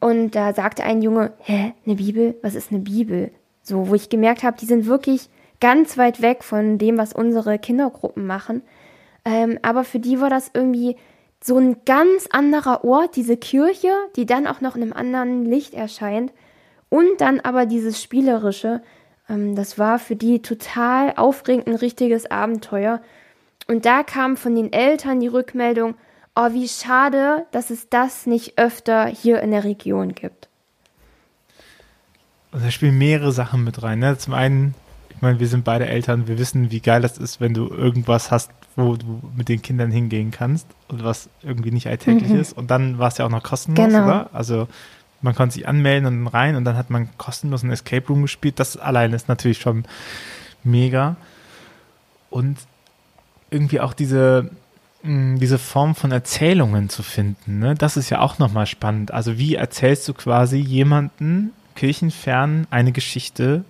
[0.00, 2.36] Und da sagte ein Junge, hä, eine Bibel?
[2.40, 3.32] Was ist eine Bibel?
[3.62, 5.28] So, wo ich gemerkt habe, die sind wirklich
[5.60, 8.62] ganz weit weg von dem, was unsere Kindergruppen machen.
[9.24, 10.96] Ähm, aber für die war das irgendwie
[11.42, 15.74] so ein ganz anderer Ort, diese Kirche, die dann auch noch in einem anderen Licht
[15.74, 16.32] erscheint.
[16.90, 18.82] Und dann aber dieses Spielerische.
[19.28, 23.00] Ähm, das war für die total aufregend, ein richtiges Abenteuer.
[23.70, 25.94] Und da kam von den Eltern die Rückmeldung,
[26.34, 30.48] oh, wie schade, dass es das nicht öfter hier in der Region gibt.
[32.50, 33.98] Und da spielen mehrere Sachen mit rein.
[33.98, 34.16] Ne?
[34.16, 34.74] Zum einen,
[35.10, 38.30] ich meine, wir sind beide Eltern, wir wissen, wie geil das ist, wenn du irgendwas
[38.30, 42.40] hast, wo du mit den Kindern hingehen kannst und was irgendwie nicht alltäglich mhm.
[42.40, 42.54] ist.
[42.54, 44.04] Und dann war es ja auch noch kostenlos, genau.
[44.04, 44.30] oder?
[44.32, 44.66] Also
[45.20, 48.58] man konnte sich anmelden und rein und dann hat man kostenlos ein Escape Room gespielt.
[48.58, 49.84] Das allein ist natürlich schon
[50.64, 51.16] mega.
[52.30, 52.56] Und
[53.50, 54.50] irgendwie auch diese,
[55.02, 57.74] mm, diese Form von Erzählungen zu finden, ne?
[57.74, 59.12] das ist ja auch nochmal spannend.
[59.12, 63.64] Also wie erzählst du quasi jemanden kirchenfern eine Geschichte,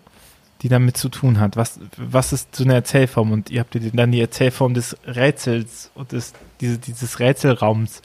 [0.62, 1.56] die damit zu tun hat?
[1.56, 3.32] Was, was ist so eine Erzählform?
[3.32, 8.02] Und ihr habt dann die Erzählform des Rätsels und des, diese, dieses Rätselraums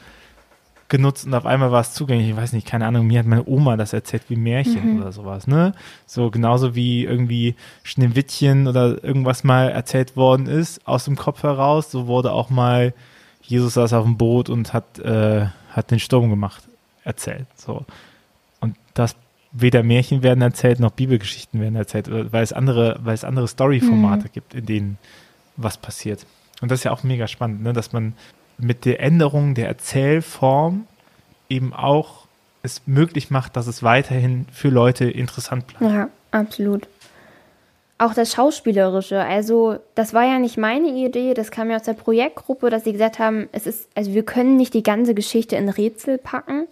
[0.93, 2.29] genutzt und auf einmal war es zugänglich.
[2.29, 5.01] Ich weiß nicht, keine Ahnung, mir hat meine Oma das erzählt wie Märchen mhm.
[5.01, 5.73] oder sowas, ne?
[6.05, 11.89] So genauso wie irgendwie Schneewittchen oder irgendwas mal erzählt worden ist aus dem Kopf heraus,
[11.89, 12.93] so wurde auch mal
[13.41, 16.63] Jesus saß auf dem Boot und hat, äh, hat den Sturm gemacht,
[17.03, 17.47] erzählt.
[17.55, 17.85] So.
[18.59, 19.15] Und das
[19.51, 24.27] weder Märchen werden erzählt noch Bibelgeschichten werden erzählt, weil es andere, weil es andere Story-Formate
[24.27, 24.31] mhm.
[24.31, 24.97] gibt, in denen
[25.57, 26.27] was passiert.
[26.61, 27.73] Und das ist ja auch mega spannend, ne?
[27.73, 28.13] dass man
[28.57, 30.87] mit der Änderung der Erzählform
[31.49, 32.27] eben auch
[32.63, 35.81] es möglich macht, dass es weiterhin für Leute interessant bleibt.
[35.81, 36.87] Ja, absolut.
[37.97, 41.93] Auch das Schauspielerische, also das war ja nicht meine Idee, das kam ja aus der
[41.93, 45.69] Projektgruppe, dass sie gesagt haben, es ist, also wir können nicht die ganze Geschichte in
[45.69, 46.67] Rätsel packen.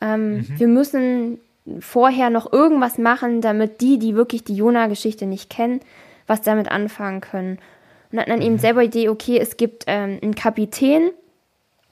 [0.00, 0.58] Ähm, mhm.
[0.58, 1.38] Wir müssen
[1.80, 5.80] vorher noch irgendwas machen, damit die, die wirklich die Jona-Geschichte nicht kennen,
[6.26, 7.58] was damit anfangen können.
[8.12, 8.58] Und hatten dann eben mhm.
[8.58, 11.10] selber die Idee, okay, es gibt ähm, einen Kapitän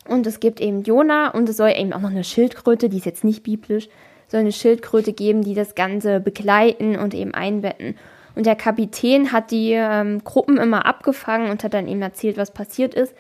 [0.07, 3.07] und es gibt eben Jona und es soll eben auch noch eine Schildkröte, die ist
[3.07, 3.89] jetzt nicht biblisch,
[4.27, 7.97] soll eine Schildkröte geben, die das Ganze begleiten und eben einbetten.
[8.35, 12.53] Und der Kapitän hat die ähm, Gruppen immer abgefangen und hat dann eben erzählt, was
[12.53, 13.15] passiert ist.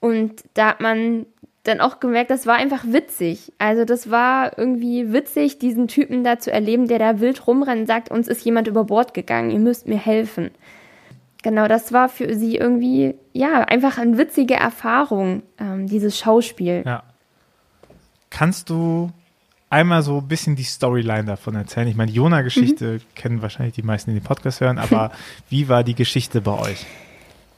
[0.00, 1.26] Und da hat man
[1.62, 3.52] dann auch gemerkt, das war einfach witzig.
[3.58, 7.86] Also das war irgendwie witzig, diesen Typen da zu erleben, der da wild rumrennt und
[7.86, 10.50] sagt, uns ist jemand über Bord gegangen, ihr müsst mir helfen.
[11.46, 16.82] Genau, das war für sie irgendwie, ja, einfach eine witzige Erfahrung, ähm, dieses Schauspiel.
[16.84, 17.04] Ja.
[18.30, 19.12] Kannst du
[19.70, 21.86] einmal so ein bisschen die Storyline davon erzählen?
[21.86, 23.00] Ich meine, die Jona-Geschichte mhm.
[23.14, 25.12] kennen wahrscheinlich die meisten, die den Podcast hören, aber
[25.48, 26.84] wie war die Geschichte bei euch?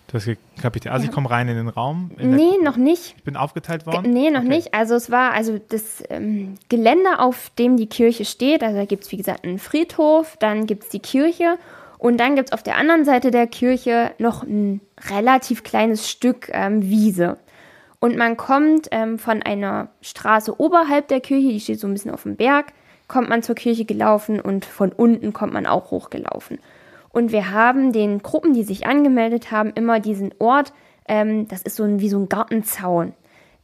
[0.08, 0.28] Du hast
[0.60, 0.92] Kapitän.
[0.92, 2.10] Also ich komme rein in den Raum.
[2.18, 3.14] In nee, noch nicht.
[3.16, 4.12] Ich bin aufgeteilt worden?
[4.12, 4.48] Nee, noch okay.
[4.48, 4.74] nicht.
[4.74, 8.62] Also es war also das ähm, Gelände, auf dem die Kirche steht.
[8.62, 11.56] Also da gibt es, wie gesagt, einen Friedhof, dann gibt es die Kirche
[11.98, 14.80] und dann gibt es auf der anderen Seite der Kirche noch ein
[15.10, 17.38] relativ kleines Stück ähm, Wiese.
[18.00, 22.12] Und man kommt ähm, von einer Straße oberhalb der Kirche, die steht so ein bisschen
[22.12, 22.72] auf dem Berg,
[23.08, 26.60] kommt man zur Kirche gelaufen und von unten kommt man auch hochgelaufen.
[27.10, 30.72] Und wir haben den Gruppen, die sich angemeldet haben, immer diesen Ort,
[31.08, 33.14] ähm, das ist so ein, wie so ein Gartenzaun.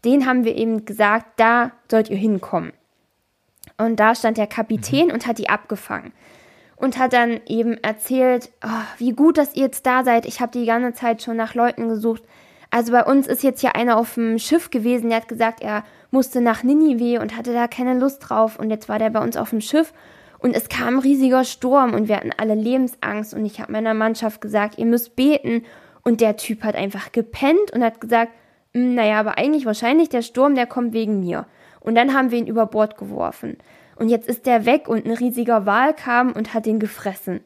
[0.05, 2.73] Den haben wir eben gesagt, da sollt ihr hinkommen.
[3.79, 5.12] Und da stand der Kapitän mhm.
[5.12, 6.12] und hat die abgefangen
[6.77, 8.68] und hat dann eben erzählt, oh,
[8.99, 10.27] wie gut, dass ihr jetzt da seid.
[10.27, 12.22] Ich habe die ganze Zeit schon nach Leuten gesucht.
[12.70, 15.85] Also bei uns ist jetzt hier einer auf dem Schiff gewesen, der hat gesagt, er
[16.11, 18.59] musste nach Ninive und hatte da keine Lust drauf.
[18.59, 19.93] Und jetzt war der bei uns auf dem Schiff
[20.45, 23.33] und es kam ein riesiger Sturm und wir hatten alle Lebensangst.
[23.33, 25.64] Und ich habe meiner Mannschaft gesagt, ihr müsst beten.
[26.03, 28.31] Und der Typ hat einfach gepennt und hat gesagt,
[28.75, 31.47] hm, naja, aber eigentlich wahrscheinlich der Sturm, der kommt wegen mir.
[31.81, 33.57] Und dann haben wir ihn über Bord geworfen.
[33.97, 37.40] Und jetzt ist der weg und ein riesiger Wal kam und hat ihn gefressen.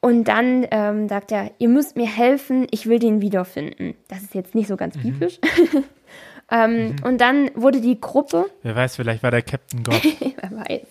[0.00, 3.94] Und dann ähm, sagt er, ihr müsst mir helfen, ich will den wiederfinden.
[4.08, 5.02] Das ist jetzt nicht so ganz mhm.
[5.02, 5.40] biblisch.
[6.50, 6.96] Ähm, mhm.
[7.02, 8.46] Und dann wurde die Gruppe.
[8.62, 10.02] Wer weiß, vielleicht war der Captain Gott.
[10.20, 10.86] Wer weiß.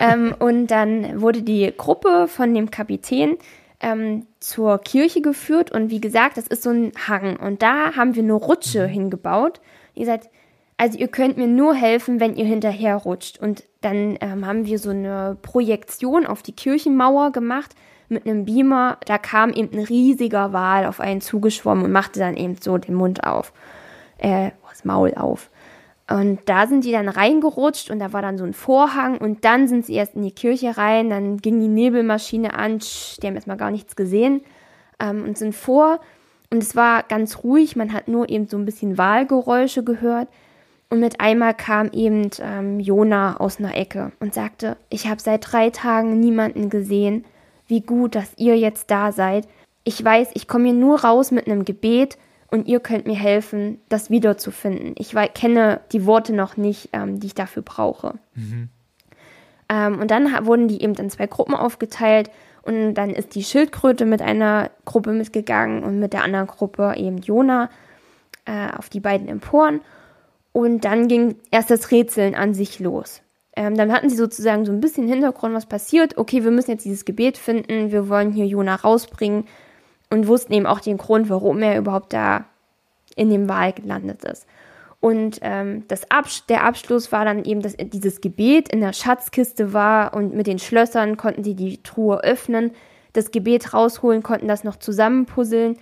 [0.00, 3.36] ähm, und dann wurde die Gruppe von dem Kapitän
[3.80, 5.70] ähm, zur Kirche geführt.
[5.70, 7.36] Und wie gesagt, das ist so ein Hang.
[7.36, 8.92] Und da haben wir eine Rutsche mhm.
[8.92, 9.60] hingebaut.
[9.94, 10.30] Ihr seid,
[10.78, 13.38] also ihr könnt mir nur helfen, wenn ihr hinterher rutscht.
[13.38, 17.74] Und dann ähm, haben wir so eine Projektion auf die Kirchenmauer gemacht
[18.08, 18.96] mit einem Beamer.
[19.04, 22.94] Da kam eben ein riesiger Wal auf einen zugeschwommen und machte dann eben so den
[22.94, 23.52] Mund auf
[24.18, 25.50] äh, das Maul auf.
[26.08, 29.68] Und da sind die dann reingerutscht und da war dann so ein Vorhang und dann
[29.68, 33.34] sind sie erst in die Kirche rein, dann ging die Nebelmaschine an, tsch, die haben
[33.34, 34.40] erstmal gar nichts gesehen
[35.00, 36.00] ähm, und sind vor
[36.50, 40.28] und es war ganz ruhig, man hat nur eben so ein bisschen Wahlgeräusche gehört
[40.90, 45.52] und mit einmal kam eben ähm, Jona aus einer Ecke und sagte, ich habe seit
[45.52, 47.24] drei Tagen niemanden gesehen,
[47.66, 49.46] wie gut, dass ihr jetzt da seid.
[49.84, 52.16] Ich weiß, ich komme hier nur raus mit einem Gebet
[52.50, 54.94] und ihr könnt mir helfen, das wiederzufinden.
[54.96, 58.14] Ich kenne die Worte noch nicht, ähm, die ich dafür brauche.
[58.34, 58.70] Mhm.
[59.68, 62.30] Ähm, und dann wurden die eben in zwei Gruppen aufgeteilt
[62.62, 67.18] und dann ist die Schildkröte mit einer Gruppe mitgegangen und mit der anderen Gruppe eben
[67.18, 67.68] Jona
[68.46, 69.80] äh, auf die beiden Emporen.
[70.58, 73.22] Und dann ging erst das Rätseln an sich los.
[73.54, 76.18] Ähm, dann hatten sie sozusagen so ein bisschen Hintergrund, was passiert.
[76.18, 79.44] Okay, wir müssen jetzt dieses Gebet finden, wir wollen hier Jona rausbringen
[80.10, 82.44] und wussten eben auch den Grund, warum er überhaupt da
[83.14, 84.48] in dem Wahl gelandet ist.
[84.98, 89.72] Und ähm, das Abs der Abschluss war dann eben, dass dieses Gebet in der Schatzkiste
[89.72, 92.72] war und mit den Schlössern konnten sie die Truhe öffnen,
[93.12, 95.76] das Gebet rausholen, konnten das noch zusammenpuzzeln.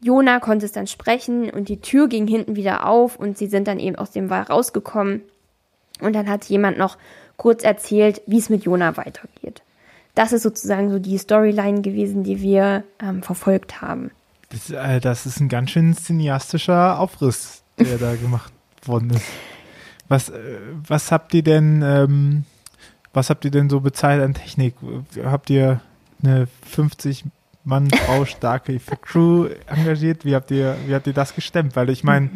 [0.00, 3.66] Jona konnte es dann sprechen und die Tür ging hinten wieder auf und sie sind
[3.66, 5.22] dann eben aus dem Wahl rausgekommen.
[6.00, 6.96] Und dann hat jemand noch
[7.36, 9.62] kurz erzählt, wie es mit Jona weitergeht
[10.18, 14.10] das ist sozusagen so die Storyline gewesen, die wir ähm, verfolgt haben.
[14.48, 18.52] Das, äh, das, ist ein ganz schön cineastischer Aufriss, der da gemacht
[18.84, 19.26] worden ist.
[20.08, 22.44] Was, äh, was habt ihr denn, ähm,
[23.12, 24.74] was habt ihr denn so bezahlt an Technik?
[25.22, 25.80] Habt ihr
[26.20, 27.24] eine 50
[27.68, 30.24] Mann, Frau starke Crew engagiert?
[30.24, 31.76] Wie habt ihr, wie habt ihr das gestemmt?
[31.76, 32.30] Weil ich meine,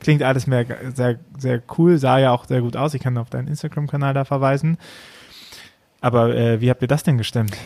[0.00, 2.92] klingt alles mehr sehr, sehr cool, sah ja auch sehr gut aus.
[2.94, 4.76] Ich kann auf deinen Instagram-Kanal da verweisen.
[6.00, 7.56] Aber äh, wie habt ihr das denn gestemmt?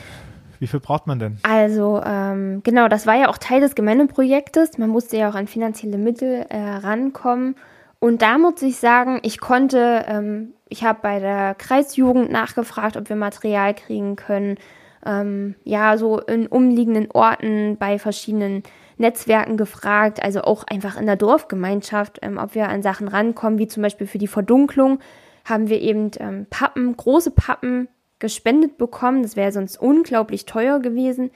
[0.58, 1.38] Wie viel braucht man denn?
[1.44, 4.76] Also, ähm, genau, das war ja auch Teil des Gemeindeprojektes.
[4.76, 7.56] Man musste ja auch an finanzielle Mittel äh, rankommen.
[8.00, 13.08] Und da muss ich sagen, ich konnte, ähm, ich habe bei der Kreisjugend nachgefragt, ob
[13.08, 14.58] wir Material kriegen können.
[15.04, 18.62] Ähm, ja, so in umliegenden Orten bei verschiedenen
[18.98, 23.66] Netzwerken gefragt, also auch einfach in der Dorfgemeinschaft, ähm, ob wir an Sachen rankommen, wie
[23.66, 25.00] zum Beispiel für die Verdunklung
[25.44, 27.88] haben wir eben ähm, Pappen, große Pappen
[28.18, 29.22] gespendet bekommen.
[29.22, 31.30] Das wäre sonst unglaublich teuer gewesen.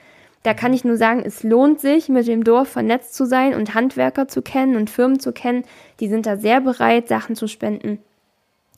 [0.45, 3.75] Da kann ich nur sagen, es lohnt sich, mit dem Dorf vernetzt zu sein und
[3.75, 5.64] Handwerker zu kennen und Firmen zu kennen.
[5.99, 7.99] Die sind da sehr bereit, Sachen zu spenden.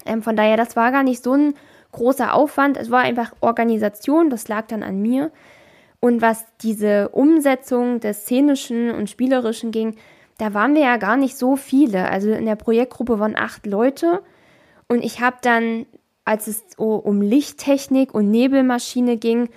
[0.07, 1.55] Ähm, von daher, das war gar nicht so ein
[1.93, 2.77] großer Aufwand.
[2.77, 5.31] Es war einfach Organisation, das lag dann an mir.
[6.01, 9.97] Und was diese Umsetzung des Szenischen und Spielerischen ging,
[10.39, 12.09] da waren wir ja gar nicht so viele.
[12.09, 14.23] Also in der Projektgruppe waren acht Leute.
[14.87, 15.87] Und ich habe dann
[16.29, 19.49] als es um Lichttechnik und Nebelmaschine ging,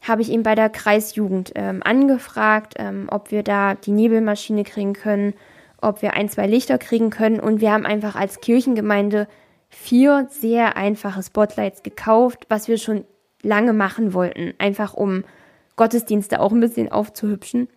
[0.00, 4.94] habe ich ihn bei der Kreisjugend ähm, angefragt, ähm, ob wir da die Nebelmaschine kriegen
[4.94, 5.34] können,
[5.82, 7.40] ob wir ein, zwei Lichter kriegen können.
[7.40, 9.28] Und wir haben einfach als Kirchengemeinde
[9.74, 13.04] vier sehr einfache Spotlights gekauft, was wir schon
[13.42, 15.24] lange machen wollten, einfach um
[15.76, 17.68] Gottesdienste auch ein bisschen aufzuhübschen.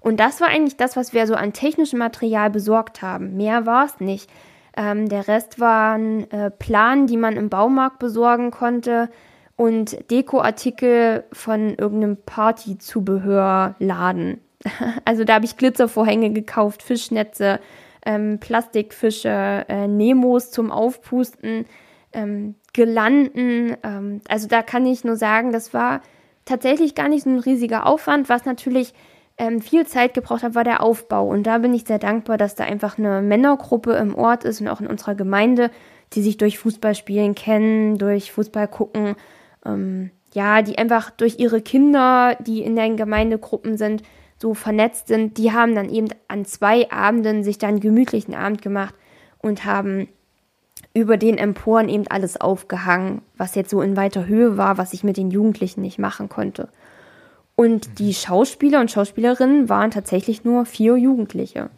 [0.00, 3.36] Und das war eigentlich das, was wir so an technischem Material besorgt haben.
[3.36, 4.28] Mehr war es nicht.
[4.76, 9.10] Ähm, der Rest waren äh, Planen, die man im Baumarkt besorgen konnte
[9.54, 14.40] und Dekoartikel von irgendeinem Partyzubehörladen.
[15.04, 17.60] also da habe ich Glitzervorhänge gekauft, Fischnetze,
[18.04, 21.66] ähm, Plastikfische, äh, Nemos zum Aufpusten,
[22.12, 23.76] ähm, Gelanden.
[23.82, 26.02] Ähm, also da kann ich nur sagen, das war
[26.44, 28.94] tatsächlich gar nicht so ein riesiger Aufwand, was natürlich
[29.38, 31.28] ähm, viel Zeit gebraucht hat, war der Aufbau.
[31.28, 34.68] Und da bin ich sehr dankbar, dass da einfach eine Männergruppe im Ort ist und
[34.68, 35.70] auch in unserer Gemeinde,
[36.12, 39.16] die sich durch Fußballspielen kennen, durch Fußball gucken,
[39.64, 44.02] ähm, ja, die einfach durch ihre Kinder, die in den Gemeindegruppen sind,
[44.42, 48.60] so vernetzt sind, die haben dann eben an zwei Abenden sich dann einen gemütlichen Abend
[48.60, 48.94] gemacht
[49.38, 50.08] und haben
[50.94, 55.04] über den Emporen eben alles aufgehangen, was jetzt so in weiter Höhe war, was ich
[55.04, 56.68] mit den Jugendlichen nicht machen konnte.
[57.54, 61.70] Und die Schauspieler und Schauspielerinnen waren tatsächlich nur vier Jugendliche.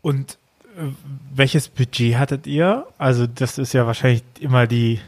[0.00, 0.38] Und
[0.76, 0.88] äh,
[1.34, 2.86] welches Budget hattet ihr?
[2.98, 5.00] Also das ist ja wahrscheinlich immer die,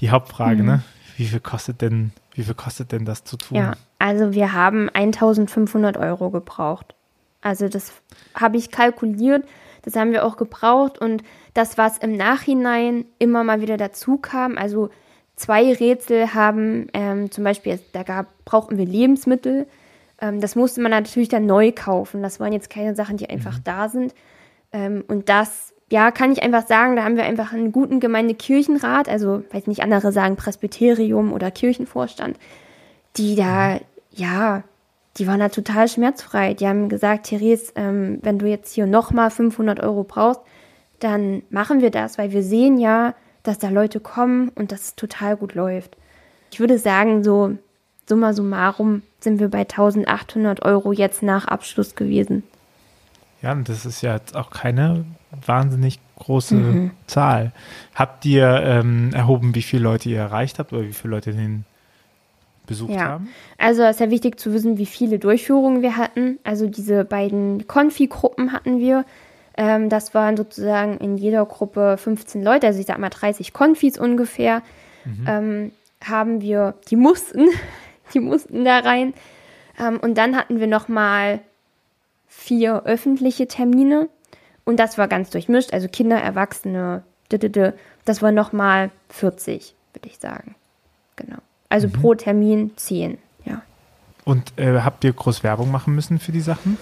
[0.00, 0.66] die Hauptfrage, mhm.
[0.66, 0.82] ne?
[1.16, 3.56] Wie viel kostet denn, wie viel kostet denn das zu tun?
[3.56, 3.74] Ja,
[4.04, 6.94] also wir haben 1500 Euro gebraucht.
[7.40, 7.94] Also das
[8.34, 9.46] habe ich kalkuliert.
[9.80, 11.22] Das haben wir auch gebraucht und
[11.54, 14.90] das, was im Nachhinein immer mal wieder dazu kam, also
[15.36, 19.66] zwei Rätsel haben, ähm, zum Beispiel, da gab, brauchten wir Lebensmittel.
[20.20, 22.22] Ähm, das musste man natürlich dann neu kaufen.
[22.22, 23.64] Das waren jetzt keine Sachen, die einfach mhm.
[23.64, 24.14] da sind.
[24.70, 29.08] Ähm, und das, ja, kann ich einfach sagen, da haben wir einfach einen guten Gemeindekirchenrat,
[29.08, 32.38] also, weiß nicht, andere sagen Presbyterium oder Kirchenvorstand,
[33.16, 33.80] die da, mhm.
[34.14, 34.62] Ja,
[35.18, 36.54] die waren da total schmerzfrei.
[36.54, 40.40] Die haben gesagt, Therese, ähm, wenn du jetzt hier nochmal 500 Euro brauchst,
[41.00, 44.96] dann machen wir das, weil wir sehen ja, dass da Leute kommen und dass es
[44.96, 45.96] total gut läuft.
[46.50, 47.56] Ich würde sagen, so
[48.08, 52.42] summa summarum sind wir bei 1800 Euro jetzt nach Abschluss gewesen.
[53.42, 55.04] Ja, und das ist ja jetzt auch keine
[55.44, 56.90] wahnsinnig große mhm.
[57.06, 57.52] Zahl.
[57.94, 61.64] Habt ihr ähm, erhoben, wie viele Leute ihr erreicht habt oder wie viele Leute den
[62.66, 63.00] besucht ja.
[63.00, 63.28] haben?
[63.58, 66.38] Also es ist ja wichtig zu wissen, wie viele Durchführungen wir hatten.
[66.44, 69.04] Also diese beiden Konfi-Gruppen hatten wir.
[69.56, 73.98] Ähm, das waren sozusagen in jeder Gruppe 15 Leute, also ich sag mal 30 Konfis
[73.98, 74.62] ungefähr.
[75.04, 75.24] Mhm.
[75.28, 77.48] Ähm, haben wir, die mussten,
[78.14, 79.14] die mussten da rein.
[79.78, 81.40] Ähm, und dann hatten wir nochmal
[82.26, 84.08] vier öffentliche Termine.
[84.64, 87.04] Und das war ganz durchmischt, also Kinder, Erwachsene,
[88.04, 90.54] das war nochmal 40, würde ich sagen.
[91.16, 91.38] Genau.
[91.68, 91.92] Also mhm.
[91.92, 93.62] pro Termin 10, ja.
[94.24, 96.78] Und äh, habt ihr groß Werbung machen müssen für die Sachen?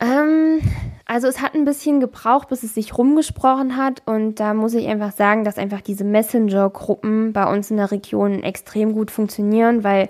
[0.00, 0.60] Ähm,
[1.06, 4.02] also es hat ein bisschen gebraucht, bis es sich rumgesprochen hat.
[4.06, 8.42] Und da muss ich einfach sagen, dass einfach diese Messenger-Gruppen bei uns in der Region
[8.42, 10.08] extrem gut funktionieren, weil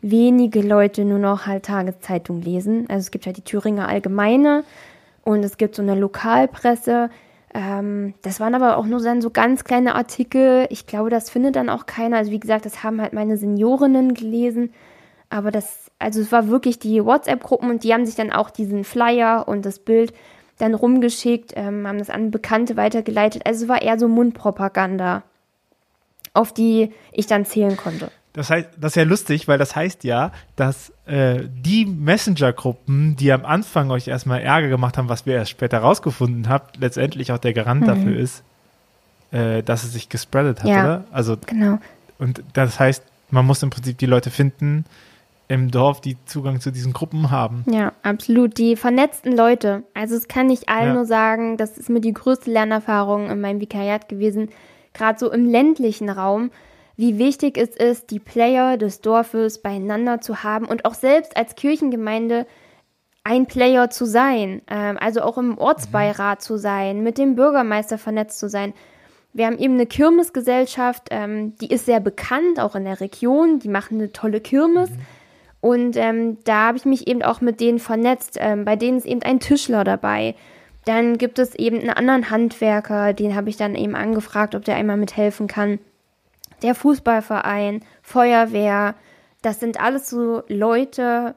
[0.00, 2.86] wenige Leute nur noch halt Tageszeitung lesen.
[2.88, 4.62] Also es gibt halt die Thüringer Allgemeine
[5.24, 7.10] und es gibt so eine Lokalpresse.
[7.56, 10.66] Ähm, das waren aber auch nur dann so ganz kleine Artikel.
[10.68, 12.18] Ich glaube, das findet dann auch keiner.
[12.18, 14.74] Also wie gesagt, das haben halt meine Seniorinnen gelesen.
[15.30, 18.84] Aber das, also es war wirklich die WhatsApp-Gruppen und die haben sich dann auch diesen
[18.84, 20.12] Flyer und das Bild
[20.58, 23.46] dann rumgeschickt, ähm, haben das an Bekannte weitergeleitet.
[23.46, 25.22] Also es war eher so Mundpropaganda,
[26.34, 28.10] auf die ich dann zählen konnte.
[28.36, 33.32] Das heißt, das ist ja lustig, weil das heißt ja, dass äh, die Messenger-Gruppen, die
[33.32, 37.38] am Anfang euch erstmal Ärger gemacht haben, was wir erst später rausgefunden habt, letztendlich auch
[37.38, 37.86] der Garant mhm.
[37.86, 38.44] dafür ist,
[39.30, 41.04] äh, dass es sich gespreadet hat, ja, oder?
[41.10, 41.78] Also genau.
[42.18, 44.84] Und das heißt, man muss im Prinzip die Leute finden,
[45.48, 47.64] im Dorf, die Zugang zu diesen Gruppen haben.
[47.70, 48.58] Ja, absolut.
[48.58, 49.84] Die vernetzten Leute.
[49.94, 50.94] Also es kann ich allen ja.
[50.94, 54.50] nur sagen, das ist mir die größte Lernerfahrung in meinem Vikariat gewesen,
[54.92, 56.50] gerade so im ländlichen Raum,
[56.96, 61.54] wie wichtig es ist, die Player des Dorfes beieinander zu haben und auch selbst als
[61.54, 62.46] Kirchengemeinde
[63.22, 68.38] ein Player zu sein, ähm, also auch im Ortsbeirat zu sein, mit dem Bürgermeister vernetzt
[68.38, 68.72] zu sein.
[69.32, 73.68] Wir haben eben eine Kirmesgesellschaft, ähm, die ist sehr bekannt, auch in der Region, die
[73.68, 74.90] machen eine tolle Kirmes.
[74.90, 74.96] Mhm.
[75.60, 78.36] Und ähm, da habe ich mich eben auch mit denen vernetzt.
[78.40, 80.36] Ähm, bei denen ist eben ein Tischler dabei.
[80.84, 84.76] Dann gibt es eben einen anderen Handwerker, den habe ich dann eben angefragt, ob der
[84.76, 85.80] einmal mithelfen kann.
[86.62, 88.94] Der Fußballverein, Feuerwehr,
[89.42, 91.34] das sind alles so Leute,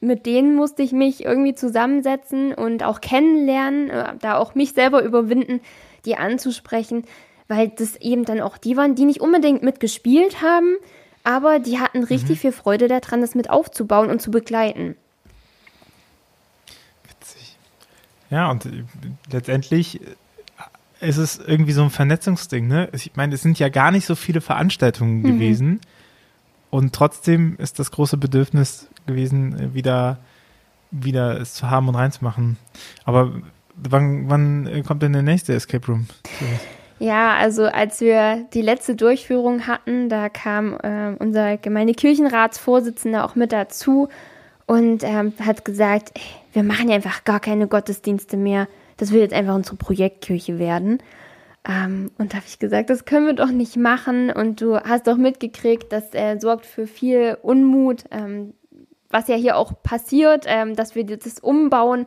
[0.00, 5.02] mit denen musste ich mich irgendwie zusammensetzen und auch kennenlernen, äh, da auch mich selber
[5.02, 5.60] überwinden,
[6.04, 7.04] die anzusprechen,
[7.48, 10.76] weil das eben dann auch die waren, die nicht unbedingt mitgespielt haben,
[11.24, 12.40] aber die hatten richtig mhm.
[12.40, 14.96] viel Freude daran, das mit aufzubauen und zu begleiten.
[17.08, 17.56] Witzig.
[18.30, 18.84] Ja, und äh,
[19.30, 20.14] letztendlich äh,
[21.00, 22.88] ist es irgendwie so ein Vernetzungsding, ne?
[22.92, 25.22] Ich meine, es sind ja gar nicht so viele Veranstaltungen mhm.
[25.24, 25.80] gewesen.
[26.70, 30.18] Und trotzdem ist das große Bedürfnis gewesen, äh, wieder,
[30.90, 32.56] wieder es zu haben und reinzumachen.
[33.04, 33.32] Aber
[33.76, 36.06] wann, wann kommt denn der nächste Escape Room?
[37.00, 43.52] Ja, also als wir die letzte Durchführung hatten, da kam äh, unser Gemeindekirchenratsvorsitzender auch mit
[43.52, 44.08] dazu
[44.66, 46.22] und ähm, hat gesagt, ey,
[46.52, 48.68] wir machen ja einfach gar keine Gottesdienste mehr.
[49.00, 50.98] Das will jetzt einfach unsere Projektkirche werden.
[51.66, 54.30] Ähm, und da habe ich gesagt, das können wir doch nicht machen.
[54.30, 58.52] Und du hast doch mitgekriegt, das äh, sorgt für viel Unmut, ähm,
[59.08, 62.04] was ja hier auch passiert, ähm, dass wir das umbauen.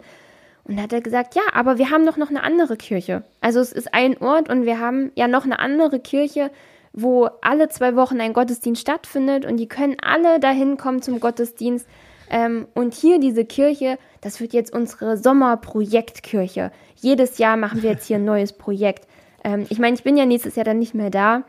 [0.66, 3.24] Und da hat er gesagt, ja, aber wir haben doch noch eine andere Kirche.
[3.42, 6.52] Also es ist ein Ort und wir haben ja noch eine andere Kirche,
[6.94, 11.88] wo alle zwei Wochen ein Gottesdienst stattfindet und die können alle dahin kommen zum Gottesdienst.
[12.30, 16.72] Ähm, und hier diese Kirche, das wird jetzt unsere Sommerprojektkirche.
[16.96, 19.08] Jedes Jahr machen wir jetzt hier ein neues Projekt.
[19.44, 21.44] Ähm, ich meine, ich bin ja nächstes Jahr dann nicht mehr da.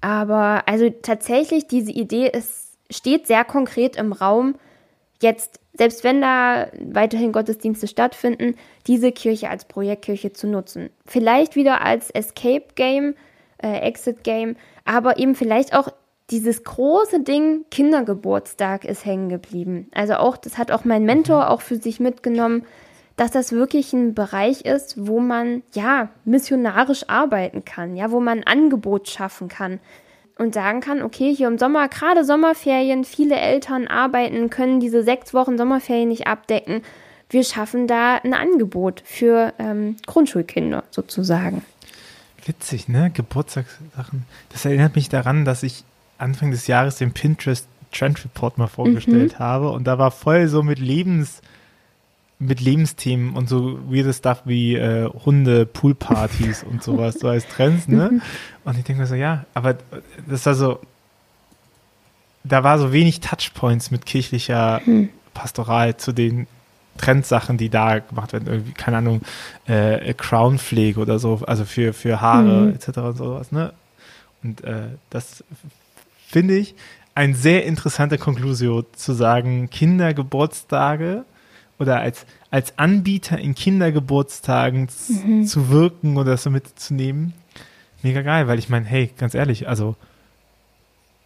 [0.00, 4.54] Aber also tatsächlich, diese Idee ist, steht sehr konkret im Raum.
[5.20, 8.54] Jetzt selbst wenn da weiterhin Gottesdienste stattfinden,
[8.86, 10.90] diese Kirche als Projektkirche zu nutzen.
[11.06, 13.14] Vielleicht wieder als Escape Game,
[13.62, 15.88] äh, Exit Game, aber eben vielleicht auch
[16.30, 19.88] dieses große Ding Kindergeburtstag ist hängen geblieben.
[19.92, 21.48] Also auch, das hat auch mein Mentor mhm.
[21.48, 22.64] auch für sich mitgenommen,
[23.16, 28.38] dass das wirklich ein Bereich ist, wo man ja missionarisch arbeiten kann, ja, wo man
[28.38, 29.78] ein Angebot schaffen kann
[30.38, 35.34] und sagen kann, okay, hier im Sommer, gerade Sommerferien, viele Eltern arbeiten, können diese sechs
[35.34, 36.80] Wochen Sommerferien nicht abdecken.
[37.28, 41.62] Wir schaffen da ein Angebot für ähm, Grundschulkinder sozusagen.
[42.46, 43.10] Witzig, ne?
[43.12, 44.24] Geburtstagssachen.
[44.48, 45.84] Das erinnert mich daran, dass ich
[46.20, 49.38] Anfang des Jahres den Pinterest Trend Report mal vorgestellt mhm.
[49.38, 51.42] habe und da war voll so mit Lebens
[52.40, 57.86] mit Lebensthemen und so weirde Stuff wie äh, Hunde, Poolpartys und sowas, so als Trends,
[57.86, 58.22] ne?
[58.64, 59.76] Und ich denke mir so, ja, aber
[60.26, 60.80] das war so,
[62.44, 65.10] da war so wenig Touchpoints mit kirchlicher hm.
[65.34, 66.46] Pastoral zu den
[66.96, 69.22] Trendsachen, die da gemacht werden, irgendwie, keine Ahnung,
[69.66, 72.74] äh, Crownpflege oder so, also für, für Haare mhm.
[72.74, 72.98] etc.
[72.98, 73.72] und sowas, ne?
[74.42, 75.44] Und äh, das
[76.30, 76.74] finde ich
[77.14, 81.24] eine sehr interessante Konklusion zu sagen, Kindergeburtstage
[81.78, 85.44] oder als, als Anbieter in Kindergeburtstagen mhm.
[85.44, 87.32] zu wirken oder so mitzunehmen,
[88.02, 89.96] mega geil, weil ich meine, hey, ganz ehrlich, also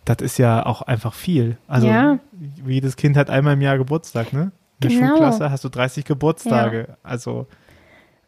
[0.04, 1.56] das ist ja auch einfach viel.
[1.66, 2.18] Also ja.
[2.66, 4.52] jedes Kind hat einmal im Jahr Geburtstag, ne?
[4.80, 5.08] In der genau.
[5.08, 6.86] Schulklasse hast du 30 Geburtstage.
[6.88, 6.96] Ja.
[7.02, 7.46] Also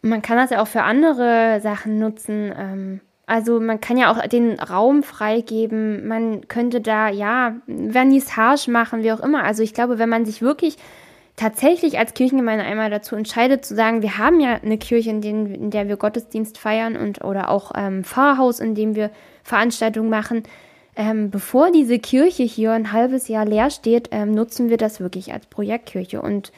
[0.03, 2.53] man kann das ja auch für andere Sachen nutzen.
[2.57, 6.07] Ähm, also man kann ja auch den Raum freigeben.
[6.07, 9.43] Man könnte da ja Vernissage machen, wie auch immer.
[9.43, 10.77] Also ich glaube, wenn man sich wirklich
[11.35, 15.55] tatsächlich als Kirchengemeinde einmal dazu entscheidet zu sagen, wir haben ja eine Kirche, in, denen,
[15.55, 19.11] in der wir Gottesdienst feiern und oder auch ähm, Pfarrhaus, in dem wir
[19.43, 20.45] Veranstaltungen machen,
[20.95, 25.33] ähm, bevor diese Kirche hier ein halbes Jahr leer steht, ähm, nutzen wir das wirklich
[25.33, 26.53] als Projektkirche und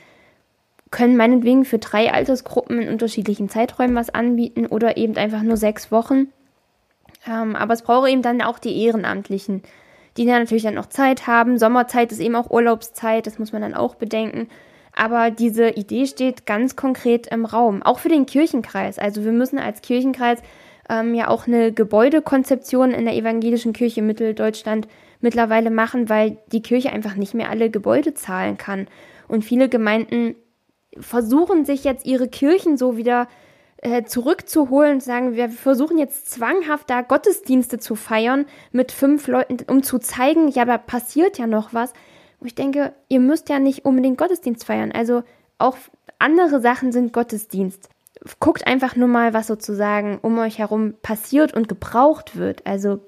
[0.91, 5.91] können meinetwegen für drei Altersgruppen in unterschiedlichen Zeiträumen was anbieten oder eben einfach nur sechs
[5.91, 6.29] Wochen.
[7.29, 9.63] Ähm, aber es braucht eben dann auch die Ehrenamtlichen,
[10.17, 11.59] die dann natürlich dann noch Zeit haben.
[11.59, 14.49] Sommerzeit ist eben auch Urlaubszeit, das muss man dann auch bedenken.
[14.95, 18.99] Aber diese Idee steht ganz konkret im Raum, auch für den Kirchenkreis.
[18.99, 20.41] Also wir müssen als Kirchenkreis
[20.89, 24.89] ähm, ja auch eine Gebäudekonzeption in der evangelischen Kirche Mitteldeutschland
[25.21, 28.89] mittlerweile machen, weil die Kirche einfach nicht mehr alle Gebäude zahlen kann.
[29.29, 30.35] Und viele Gemeinden
[30.99, 33.29] versuchen sich jetzt ihre Kirchen so wieder
[33.81, 39.59] äh, zurückzuholen und sagen, wir versuchen jetzt zwanghaft da Gottesdienste zu feiern mit fünf Leuten,
[39.69, 41.93] um zu zeigen, ja, da passiert ja noch was.
[42.41, 44.93] Und ich denke, ihr müsst ja nicht unbedingt Gottesdienst feiern.
[44.93, 45.23] Also
[45.59, 45.77] auch
[46.19, 47.89] andere Sachen sind Gottesdienst.
[48.41, 52.67] Guckt einfach nur mal, was sozusagen um euch herum passiert und gebraucht wird.
[52.67, 53.01] Also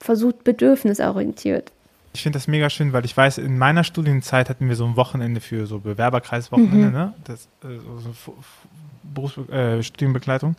[0.00, 1.72] versucht bedürfnisorientiert.
[2.12, 4.96] Ich finde das mega schön, weil ich weiß, in meiner Studienzeit hatten wir so ein
[4.96, 6.92] Wochenende für so Bewerberkreiswochenende, mhm.
[6.92, 7.14] ne?
[7.24, 7.78] Das, äh,
[9.14, 10.56] so Berufs äh, Studienbegleitung.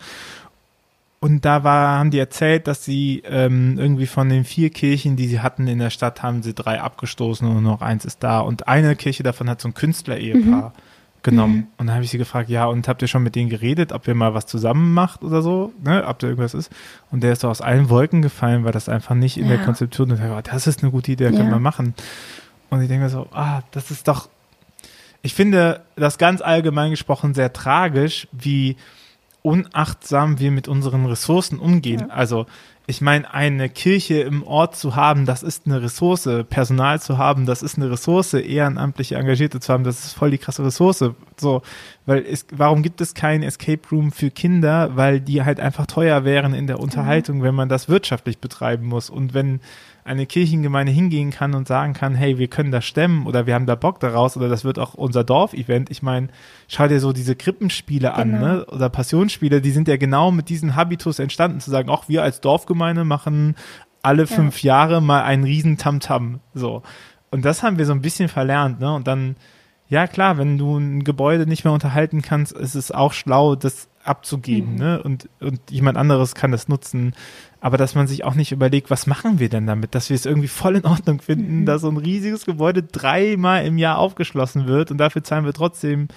[1.23, 5.27] Und da war, haben die erzählt, dass sie ähm, irgendwie von den vier Kirchen, die
[5.27, 8.39] sie hatten in der Stadt, haben sie drei abgestoßen und noch eins ist da.
[8.39, 11.21] Und eine Kirche davon hat so ein Künstler-Ehepaar mhm.
[11.21, 11.55] genommen.
[11.55, 11.67] Mhm.
[11.77, 14.07] Und da habe ich sie gefragt, ja, und habt ihr schon mit denen geredet, ob
[14.07, 16.71] ihr mal was zusammen macht oder so, ne, ob da irgendwas ist?
[17.11, 19.57] Und der ist so aus allen Wolken gefallen, weil das einfach nicht in ja.
[19.57, 20.23] der Konzeption ist.
[20.45, 21.31] Das ist eine gute Idee, ja.
[21.31, 21.93] können wir machen.
[22.71, 24.27] Und ich denke mir so, ah, das ist doch,
[25.21, 28.75] ich finde das ganz allgemein gesprochen sehr tragisch, wie
[29.43, 32.07] unachtsam wir mit unseren Ressourcen umgehen.
[32.09, 32.15] Ja.
[32.15, 32.45] Also
[32.87, 36.27] ich meine, eine Kirche im Ort zu haben, das ist eine Ressource.
[36.49, 38.33] Personal zu haben, das ist eine Ressource.
[38.33, 41.05] Ehrenamtliche Engagierte zu haben, das ist voll die krasse Ressource.
[41.37, 41.61] So,
[42.05, 44.95] weil es, warum gibt es keinen Escape Room für Kinder?
[44.95, 47.43] Weil die halt einfach teuer wären in der Unterhaltung, mhm.
[47.43, 49.09] wenn man das wirtschaftlich betreiben muss.
[49.09, 49.61] Und wenn
[50.03, 53.65] eine Kirchengemeinde hingehen kann und sagen kann, hey, wir können das stemmen oder wir haben
[53.65, 55.91] da Bock daraus oder das wird auch unser Dorf-Event.
[55.91, 56.29] Ich meine,
[56.67, 58.19] schau dir so diese Krippenspiele genau.
[58.19, 58.65] an, ne?
[58.65, 62.41] Oder Passionsspiele, die sind ja genau mit diesem Habitus entstanden, zu sagen, auch wir als
[62.41, 63.55] Dorfgemeinde machen
[64.01, 64.75] alle fünf ja.
[64.75, 66.35] Jahre mal einen riesen Tamtam.
[66.35, 66.81] -Tam, so.
[67.29, 68.93] Und das haben wir so ein bisschen verlernt, ne?
[68.93, 69.35] Und dann,
[69.87, 73.89] ja klar, wenn du ein Gebäude nicht mehr unterhalten kannst, ist es auch schlau, das
[74.03, 74.79] abzugeben, mhm.
[74.79, 75.03] ne?
[75.03, 77.13] Und, und jemand anderes kann das nutzen
[77.61, 80.25] aber dass man sich auch nicht überlegt, was machen wir denn damit, dass wir es
[80.25, 81.65] irgendwie voll in Ordnung finden, mhm.
[81.65, 86.07] dass so ein riesiges Gebäude dreimal im Jahr aufgeschlossen wird und dafür zahlen wir trotzdem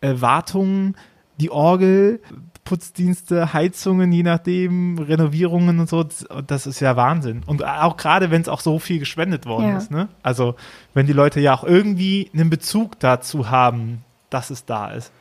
[0.00, 0.96] äh, Wartungen,
[1.40, 2.20] die Orgel,
[2.64, 6.06] Putzdienste, Heizungen, je nachdem, Renovierungen und so.
[6.46, 7.42] Das ist ja Wahnsinn.
[7.44, 9.76] Und auch gerade, wenn es auch so viel gespendet worden ja.
[9.76, 9.90] ist.
[9.90, 10.08] Ne?
[10.22, 10.54] Also,
[10.94, 15.12] wenn die Leute ja auch irgendwie einen Bezug dazu haben, dass es da ist.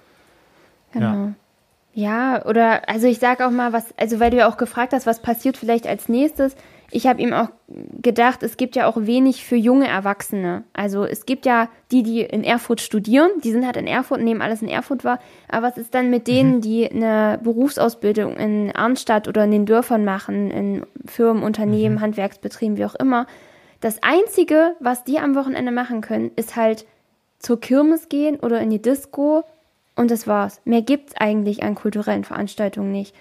[0.93, 1.13] Genau.
[1.13, 1.33] Ja.
[1.95, 5.05] Ja, oder also ich sage auch mal, was, also weil du ja auch gefragt hast,
[5.05, 6.55] was passiert vielleicht als nächstes.
[6.89, 7.49] Ich habe ihm auch
[8.01, 10.63] gedacht, es gibt ja auch wenig für junge Erwachsene.
[10.73, 14.41] Also es gibt ja die, die in Erfurt studieren, die sind halt in Erfurt, nehmen
[14.41, 15.19] alles in Erfurt wahr.
[15.49, 16.61] Aber was ist dann mit denen, mhm.
[16.61, 22.01] die eine Berufsausbildung in Arnstadt oder in den Dörfern machen, in Firmen, Unternehmen, mhm.
[22.01, 23.27] Handwerksbetrieben, wie auch immer?
[23.81, 26.85] Das Einzige, was die am Wochenende machen können, ist halt
[27.37, 29.43] zur Kirmes gehen oder in die Disco
[29.95, 30.61] Und das war's.
[30.65, 33.15] Mehr gibt's eigentlich an kulturellen Veranstaltungen nicht.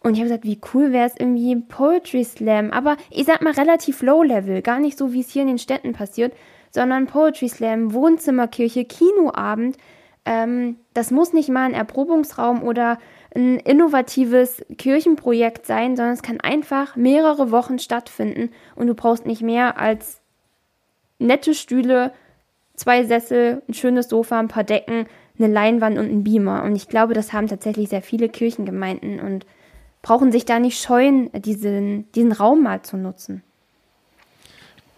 [0.00, 3.52] Und ich habe gesagt, wie cool wäre es irgendwie Poetry Slam, aber ich sag mal
[3.52, 6.34] relativ low level, gar nicht so, wie es hier in den Städten passiert,
[6.70, 9.76] sondern Poetry Slam, Wohnzimmerkirche, Kinoabend.
[10.24, 12.98] Ähm, das muss nicht mal ein Erprobungsraum oder
[13.34, 19.42] ein innovatives Kirchenprojekt sein, sondern es kann einfach mehrere Wochen stattfinden und du brauchst nicht
[19.42, 20.20] mehr als
[21.18, 22.12] nette Stühle,
[22.74, 25.06] zwei Sessel, ein schönes Sofa, ein paar Decken,
[25.38, 26.62] eine Leinwand und ein Beamer.
[26.64, 29.46] Und ich glaube, das haben tatsächlich sehr viele Kirchengemeinden und
[30.02, 33.42] brauchen sich da nicht scheuen, diesen, diesen Raum mal zu nutzen.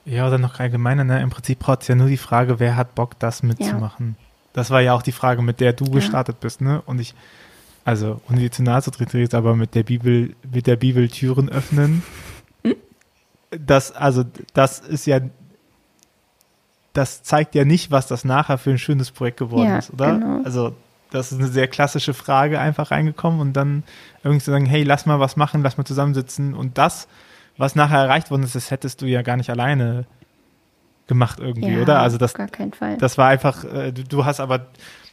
[0.04, 1.22] Ja, oder noch allgemeiner, ne?
[1.22, 4.16] im Prinzip braucht es ja nur die Frage, wer hat Bock, das mitzumachen.
[4.18, 4.26] Ja.
[4.52, 5.92] Das war ja auch die Frage, mit der du ja.
[5.92, 6.82] gestartet bist, ne?
[6.86, 7.14] Und ich,
[7.84, 11.48] also, ohne die zu nahe zu treten, aber mit der Bibel, mit der Bibel Türen
[11.48, 12.02] öffnen,
[12.64, 12.74] hm?
[13.50, 15.20] das, also, das ist ja,
[16.92, 20.12] das zeigt ja nicht, was das nachher für ein schönes Projekt geworden ja, ist, oder?
[20.12, 20.42] Genau.
[20.44, 20.74] Also,
[21.10, 23.82] das ist eine sehr klassische Frage einfach reingekommen und dann
[24.22, 27.08] irgendwie zu sagen, hey, lass mal was machen, lass mal zusammensitzen und das,
[27.56, 30.06] was nachher erreicht worden ist, das hättest du ja gar nicht alleine
[31.06, 32.00] gemacht irgendwie, ja, oder?
[32.00, 32.96] Also das, gar keinen Fall.
[32.98, 34.66] das war einfach, äh, du, du, hast aber,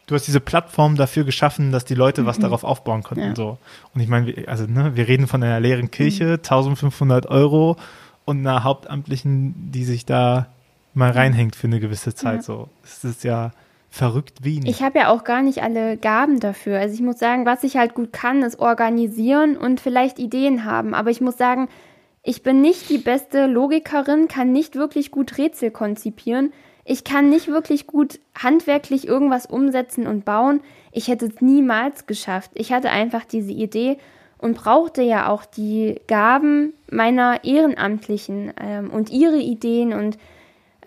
[0.06, 2.26] du hast diese Plattform dafür geschaffen, dass die Leute mhm.
[2.28, 3.30] was darauf aufbauen konnten.
[3.30, 3.36] Ja.
[3.36, 3.58] So.
[3.96, 6.34] Und ich meine, also ne, wir reden von einer leeren Kirche, mhm.
[6.34, 7.78] 1500 Euro
[8.26, 10.48] und einer Hauptamtlichen, die sich da
[10.98, 12.38] mal reinhängt für eine gewisse Zeit.
[12.38, 12.42] Ja.
[12.42, 13.52] So, es ist ja
[13.90, 14.70] verrückt wenig.
[14.70, 16.80] Ich habe ja auch gar nicht alle Gaben dafür.
[16.80, 20.94] Also ich muss sagen, was ich halt gut kann, ist organisieren und vielleicht Ideen haben.
[20.94, 21.70] Aber ich muss sagen,
[22.24, 26.52] ich bin nicht die beste Logikerin, kann nicht wirklich gut Rätsel konzipieren.
[26.84, 30.62] Ich kann nicht wirklich gut handwerklich irgendwas umsetzen und bauen.
[30.92, 32.52] Ich hätte es niemals geschafft.
[32.54, 33.98] Ich hatte einfach diese Idee
[34.38, 40.18] und brauchte ja auch die Gaben meiner Ehrenamtlichen ähm, und ihre Ideen und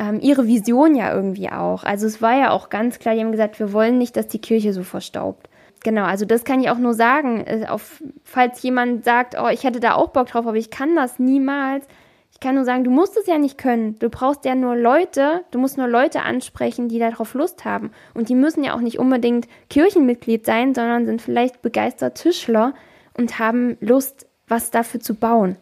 [0.00, 1.84] ähm, ihre Vision ja irgendwie auch.
[1.84, 4.40] Also es war ja auch ganz klar, die haben gesagt, wir wollen nicht, dass die
[4.40, 5.48] Kirche so verstaubt.
[5.84, 7.44] Genau, also das kann ich auch nur sagen.
[7.46, 10.96] Äh, auf, falls jemand sagt, oh, ich hätte da auch Bock drauf, aber ich kann
[10.96, 11.86] das niemals.
[12.32, 13.98] Ich kann nur sagen, du musst es ja nicht können.
[13.98, 17.90] Du brauchst ja nur Leute, du musst nur Leute ansprechen, die darauf Lust haben.
[18.14, 22.72] Und die müssen ja auch nicht unbedingt Kirchenmitglied sein, sondern sind vielleicht begeistert Tischler
[23.12, 25.56] und haben Lust, was dafür zu bauen.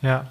[0.00, 0.26] Ja,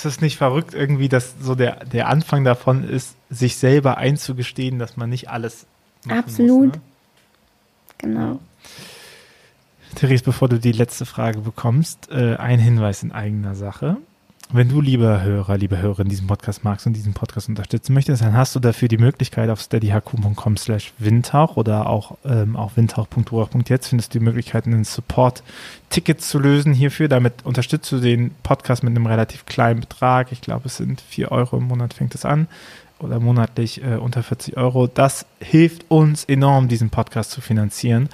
[0.00, 4.78] ist es nicht verrückt irgendwie, dass so der, der Anfang davon ist, sich selber einzugestehen,
[4.78, 5.66] dass man nicht alles
[6.08, 6.66] Absolut.
[6.68, 6.82] Muss, ne?
[7.98, 8.20] Genau.
[8.20, 8.38] Ja.
[9.96, 13.96] Therese, bevor du die letzte Frage bekommst, äh, ein Hinweis in eigener Sache.
[14.52, 18.36] Wenn du, lieber Hörer, liebe Hörerin, diesen Podcast magst und diesen Podcast unterstützen möchtest, dann
[18.36, 24.12] hast du dafür die Möglichkeit auf steadyhq.com slash windhauch oder auch ähm, auf windhauch.org.jetzt findest
[24.12, 27.06] du die Möglichkeit, einen Support-Ticket zu lösen hierfür.
[27.06, 30.32] Damit unterstützt du den Podcast mit einem relativ kleinen Betrag.
[30.32, 32.48] Ich glaube, es sind vier Euro im Monat fängt es an
[32.98, 34.88] oder monatlich äh, unter 40 Euro.
[34.88, 38.08] Das hilft uns enorm, diesen Podcast zu finanzieren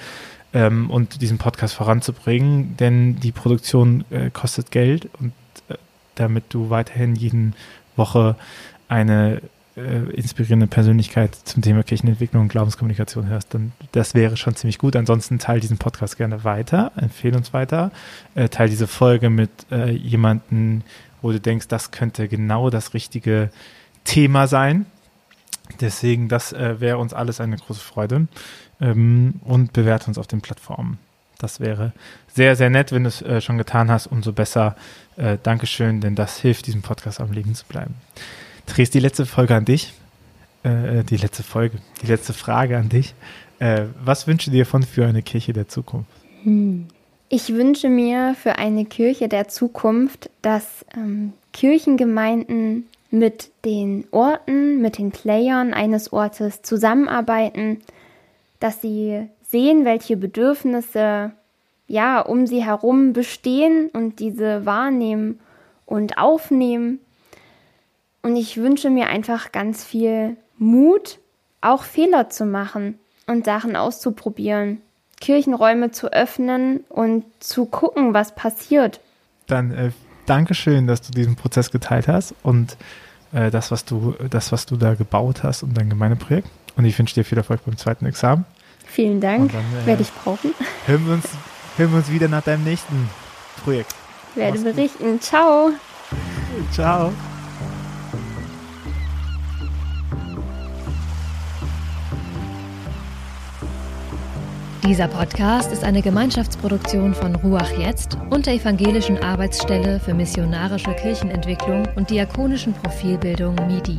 [0.53, 5.33] ähm, und diesen Podcast voranzubringen, denn die Produktion äh, kostet Geld und
[6.17, 7.55] damit du weiterhin jeden
[7.97, 8.37] Woche
[8.89, 9.41] eine
[9.77, 14.97] äh, inspirierende Persönlichkeit zum Thema Kirchenentwicklung und Glaubenskommunikation hörst, dann das wäre schon ziemlich gut.
[14.97, 17.91] Ansonsten teile diesen Podcast gerne weiter, empfehle uns weiter,
[18.35, 20.83] äh, teile diese Folge mit äh, jemandem,
[21.23, 23.51] wo du denkst, das könnte genau das richtige
[24.05, 24.87] Thema sein.
[25.81, 28.29] Deswegen, das äh, wäre uns alles eine große Freude.
[28.81, 30.99] Ähm, und bewerte uns auf den Plattformen.
[31.39, 31.93] Das wäre
[32.35, 34.07] sehr, sehr nett, wenn du es äh, schon getan hast.
[34.07, 34.77] Umso besser.
[35.17, 37.95] Äh, Dankeschön, denn das hilft, diesem Podcast am Leben zu bleiben.
[38.67, 39.93] Dres, die letzte Folge an dich.
[40.63, 43.15] Äh, die letzte Folge, die letzte Frage an dich.
[43.59, 46.11] Äh, was wünsche dir von für eine Kirche der Zukunft?
[46.43, 46.87] Hm.
[47.29, 54.99] Ich wünsche mir für eine Kirche der Zukunft, dass ähm, Kirchengemeinden mit den Orten, mit
[54.99, 57.81] den Playern eines Ortes zusammenarbeiten,
[58.61, 61.33] dass sie sehen, welche Bedürfnisse
[61.87, 65.41] ja um sie herum bestehen und diese wahrnehmen
[65.87, 66.99] und aufnehmen.
[68.23, 71.21] Und ich wünsche mir einfach ganz viel Mut,
[71.63, 74.83] auch Fehler zu machen und Sachen auszuprobieren,
[75.23, 79.01] Kirchenräume zu öffnen und zu gucken, was passiert.
[79.47, 79.91] Dann äh,
[80.27, 82.77] Dankeschön, dass du diesen Prozess geteilt hast und
[83.33, 86.51] äh, das, was du, das, was du da gebaut hast und dein Gemeindeprojekt.
[86.77, 88.45] Und ich wünsche dir viel Erfolg beim zweiten Examen.
[88.87, 89.53] Vielen Dank.
[89.53, 90.55] Dann, äh, Werde ich brauchen.
[90.87, 91.27] Hören wir, uns,
[91.77, 93.11] hören wir uns wieder nach deinem nächsten
[93.63, 93.95] Projekt.
[94.35, 95.13] Werde Mach's berichten.
[95.13, 95.23] Gut.
[95.23, 95.71] Ciao.
[96.73, 97.13] Ciao.
[104.87, 111.89] Dieser Podcast ist eine Gemeinschaftsproduktion von Ruach Jetzt und der Evangelischen Arbeitsstelle für missionarische Kirchenentwicklung
[111.97, 113.99] und diakonischen Profilbildung MIDI.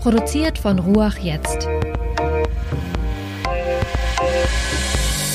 [0.00, 1.68] Produziert von Ruach Jetzt.